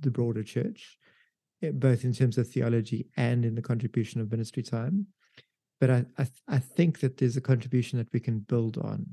[0.00, 0.98] the broader church,
[1.62, 5.06] eh, both in terms of theology and in the contribution of ministry time.
[5.80, 9.06] But I, I, I think that there's a contribution that we can build on,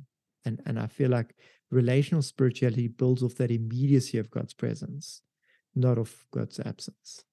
[0.46, 1.36] and and I feel like
[1.72, 5.22] relational spirituality builds off that immediacy of God's presence,
[5.76, 7.24] not of God's absence.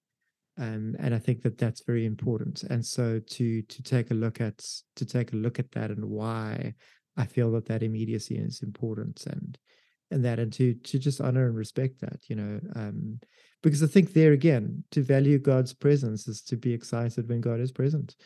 [0.59, 2.63] Um, and I think that that's very important.
[2.65, 4.65] And so to to take a look at
[4.97, 6.75] to take a look at that and why
[7.17, 9.59] I feel that that immediacy is important and
[10.11, 13.21] and that and to to just honor and respect that, you know, um,
[13.63, 17.61] because I think there again to value God's presence is to be excited when God
[17.61, 18.17] is present.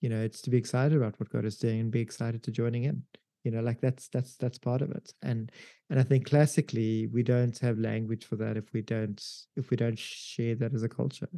[0.00, 2.50] You know, it's to be excited about what God is doing and be excited to
[2.50, 3.02] joining in.
[3.44, 5.12] You know, like that's that's that's part of it.
[5.22, 5.52] And
[5.90, 9.22] and I think classically we don't have language for that if we don't
[9.56, 11.28] if we don't share that as a culture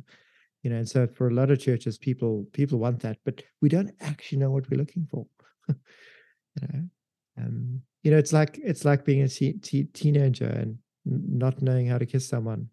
[0.63, 3.69] you know and so for a lot of churches people people want that but we
[3.69, 5.27] don't actually know what we're looking for
[5.69, 5.77] you
[6.73, 6.85] know?
[7.39, 11.87] Um you know it's like it's like being a t- t- teenager and not knowing
[11.87, 12.69] how to kiss someone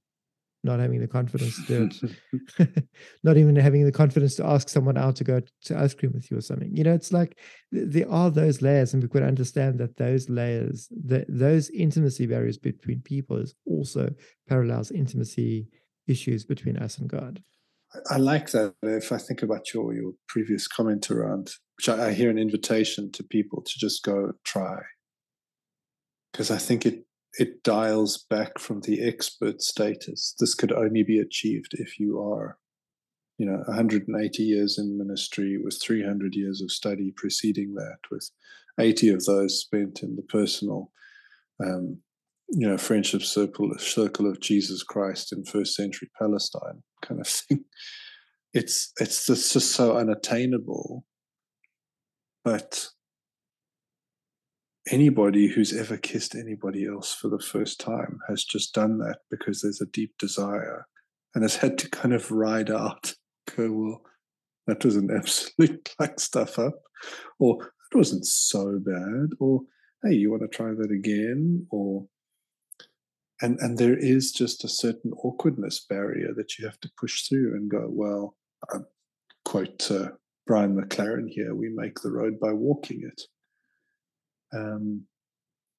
[0.63, 2.87] not having the confidence to do it
[3.23, 6.29] not even having the confidence to ask someone out to go to ice cream with
[6.31, 6.75] you or something.
[6.75, 7.37] You know it's like
[7.71, 12.57] there are those layers and we could understand that those layers that those intimacy barriers
[12.57, 14.09] between people is also
[14.47, 15.67] parallels intimacy
[16.07, 17.41] issues between us and god
[18.09, 18.73] I like that.
[18.83, 23.11] If I think about your your previous comment around, which I, I hear an invitation
[23.13, 24.79] to people to just go try,
[26.31, 27.05] because I think it
[27.37, 30.35] it dials back from the expert status.
[30.39, 32.57] This could only be achieved if you are,
[33.37, 38.29] you know, 180 years in ministry with 300 years of study preceding that, with
[38.79, 40.91] 80 of those spent in the personal,
[41.63, 41.99] um,
[42.49, 47.65] you know, friendship circle, circle of Jesus Christ in first century Palestine, kind of thing.
[48.53, 51.03] It's it's just, just so unattainable,
[52.43, 52.87] but
[54.89, 59.61] anybody who's ever kissed anybody else for the first time has just done that because
[59.61, 60.85] there's a deep desire
[61.33, 63.13] and has had to kind of ride out
[63.55, 64.01] go well
[64.67, 66.75] that was an absolute like stuff up
[67.39, 69.61] or it wasn't so bad or
[70.03, 72.05] hey you want to try that again or
[73.41, 77.53] and and there is just a certain awkwardness barrier that you have to push through
[77.53, 78.35] and go well
[78.71, 78.77] I
[79.43, 80.09] quote uh,
[80.47, 83.21] brian mclaren here we make the road by walking it
[84.55, 85.05] um,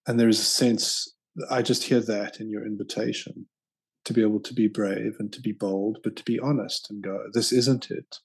[0.07, 1.15] and there is a sense,
[1.51, 3.47] I just hear that in your invitation
[4.05, 7.03] to be able to be brave and to be bold, but to be honest and
[7.03, 8.19] go, this isn't it.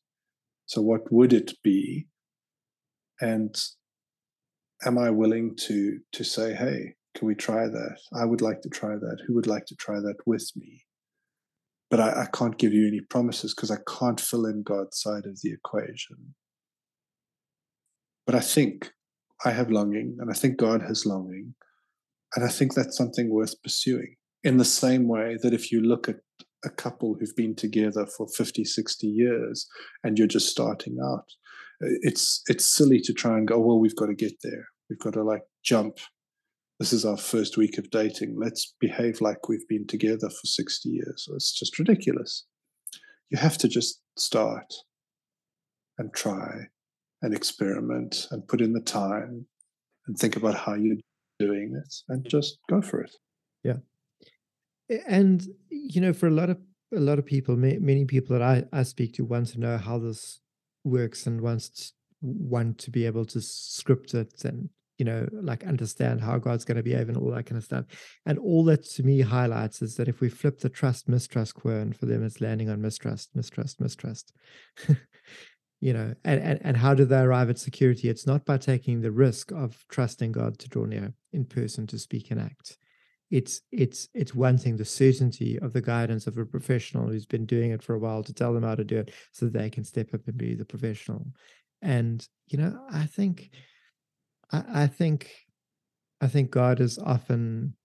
[0.67, 2.07] So, what would it be?
[3.19, 3.55] And
[4.85, 7.97] am I willing to to say, hey, can we try that?
[8.13, 9.17] I would like to try that.
[9.25, 10.85] Who would like to try that with me?
[11.89, 15.25] But I, I can't give you any promises because I can't fill in God's side
[15.25, 16.35] of the equation.
[18.25, 18.91] But I think
[19.43, 21.55] I have longing, and I think God has longing.
[22.35, 24.15] And I think that's something worth pursuing.
[24.43, 26.17] In the same way that if you look at
[26.63, 29.67] a couple who've been together for 50, 60 years
[30.03, 31.25] and you're just starting out,
[31.81, 34.67] it's it's silly to try and go, well, we've got to get there.
[34.89, 35.97] We've got to like jump.
[36.81, 38.37] This is our first week of dating.
[38.39, 41.29] Let's behave like we've been together for 60 years.
[41.31, 42.47] It's just ridiculous.
[43.29, 44.73] You have to just start
[45.99, 46.69] and try
[47.21, 49.45] and experiment and put in the time
[50.07, 50.97] and think about how you're
[51.37, 53.15] doing it and just go for it.
[53.63, 53.77] Yeah.
[55.07, 56.57] And you know, for a lot of
[56.95, 59.99] a lot of people, many people that I, I speak to want to know how
[59.99, 60.39] this
[60.83, 61.91] works and wants to,
[62.23, 64.69] want to be able to script it and
[65.02, 67.86] you know like understand how god's going to behave and all that kind of stuff.
[68.28, 71.91] And all that to me highlights is that if we flip the trust mistrust quern
[71.91, 74.32] for them it's landing on mistrust mistrust mistrust.
[75.84, 78.07] You know and, and and how do they arrive at security?
[78.07, 81.98] It's not by taking the risk of trusting god to draw near in person to
[81.98, 82.78] speak and act.
[83.32, 87.72] It's it's it's wanting the certainty of the guidance of a professional who's been doing
[87.72, 90.14] it for a while to tell them how to do it so they can step
[90.14, 91.26] up and be the professional.
[91.82, 93.49] And you know i think
[94.52, 95.32] i, I think
[96.22, 97.76] i think god is often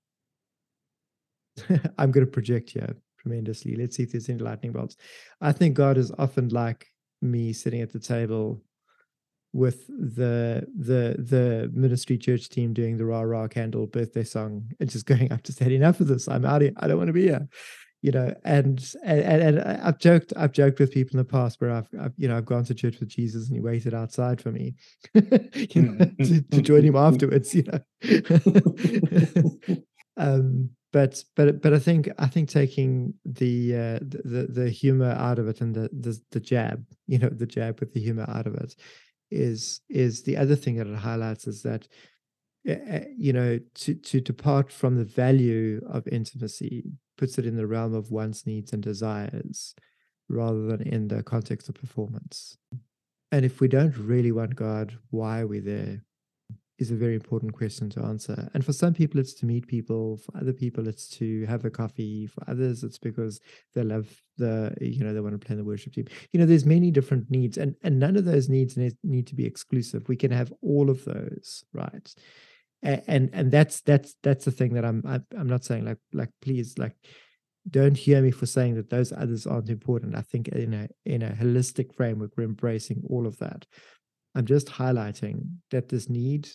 [1.99, 4.97] i'm going to project here tremendously let's see if there's any lightning bolts
[5.41, 6.87] i think god is often like
[7.23, 8.63] me sitting at the table
[9.57, 14.91] with the the the ministry church team doing the rah rah candle birthday song and
[14.91, 16.29] just going, I've just had enough of this.
[16.29, 16.73] I'm out here.
[16.77, 17.49] I don't want to be here.
[18.07, 21.73] You know, and and and I've joked I've joked with people in the past where
[21.73, 24.53] I've, I've you know I've gone to church with Jesus and he waited outside for
[24.53, 24.77] me,
[25.15, 27.53] you know, to, to join him afterwards.
[27.53, 27.81] You know,
[30.17, 35.41] um, but but but I think I think taking the uh, the the humor out
[35.41, 38.47] of it and the, the the jab, you know, the jab with the humor out
[38.47, 38.77] of it,
[39.33, 41.89] is is the other thing that it highlights is that
[42.71, 46.85] uh, you know to to depart from the value of intimacy
[47.17, 49.75] puts it in the realm of one's needs and desires
[50.29, 52.57] rather than in the context of performance.
[53.33, 56.03] And if we don't really want God, why are we there?
[56.79, 58.51] is a very important question to answer.
[58.53, 60.19] And for some people, it's to meet people.
[60.19, 62.27] For other people, it's to have a coffee.
[62.27, 63.41] For others, it's because
[63.75, 66.07] they love the, you know, they want to play in the worship team.
[66.33, 69.47] You know, there's many different needs, and and none of those needs need to be
[69.47, 70.09] exclusive.
[70.09, 72.15] We can have all of those, right?
[72.83, 75.03] And and, that's that's that's the thing that I'm
[75.37, 76.95] I'm not saying like like please like
[77.69, 80.15] don't hear me for saying that those others aren't important.
[80.15, 83.67] I think in a in a holistic framework, we're embracing all of that.
[84.35, 86.49] I'm just highlighting that this need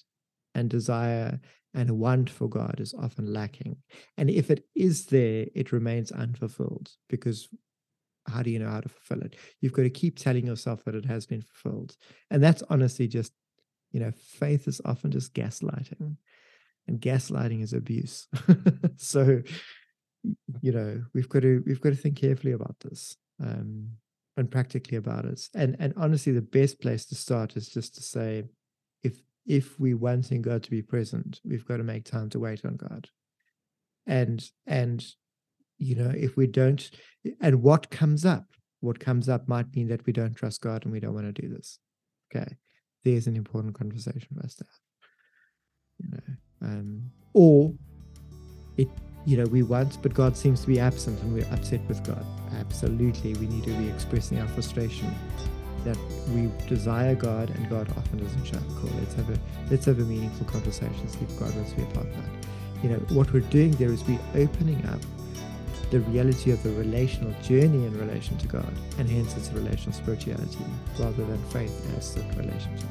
[0.53, 1.39] and desire
[1.73, 3.77] and want for God is often lacking.
[4.17, 7.47] And if it is there, it remains unfulfilled because
[8.27, 9.35] how do you know how to fulfill it?
[9.61, 11.95] You've got to keep telling yourself that it has been fulfilled.
[12.29, 13.31] And that's honestly just,
[13.91, 16.17] you know, faith is often just gaslighting,
[16.87, 18.27] and gaslighting is abuse.
[18.97, 19.41] so,
[20.61, 23.17] you know, we've got to we've got to think carefully about this.
[23.43, 23.91] Um,
[24.37, 25.41] and practically about it.
[25.53, 28.43] And and honestly, the best place to start is just to say,
[29.03, 32.63] if if we wanting God to be present, we've got to make time to wait
[32.63, 33.09] on God.
[34.07, 35.05] And and
[35.77, 36.89] you know, if we don't
[37.41, 38.45] and what comes up
[38.81, 41.41] what comes up might mean that we don't trust God and we don't want to
[41.41, 41.79] do this.
[42.35, 42.57] Okay.
[43.03, 44.79] There's an important conversation for us to have.
[45.99, 47.73] You know, um, or
[48.77, 48.87] it,
[49.25, 52.25] you know, we want, but God seems to be absent and we're upset with God.
[52.59, 53.33] Absolutely.
[53.35, 55.13] We need to be expressing our frustration
[55.83, 55.97] that
[56.29, 58.67] we desire God and God often doesn't show up.
[58.79, 58.91] Cool.
[58.99, 61.07] Let's have a let's have a meaningful conversation.
[61.07, 62.83] See if God wants to be a part of that.
[62.83, 64.99] You know, what we're doing there is we're opening up
[65.91, 70.65] the reality of the relational journey in relation to God, and hence it's relational spirituality
[70.97, 72.87] rather than faith as the relationship.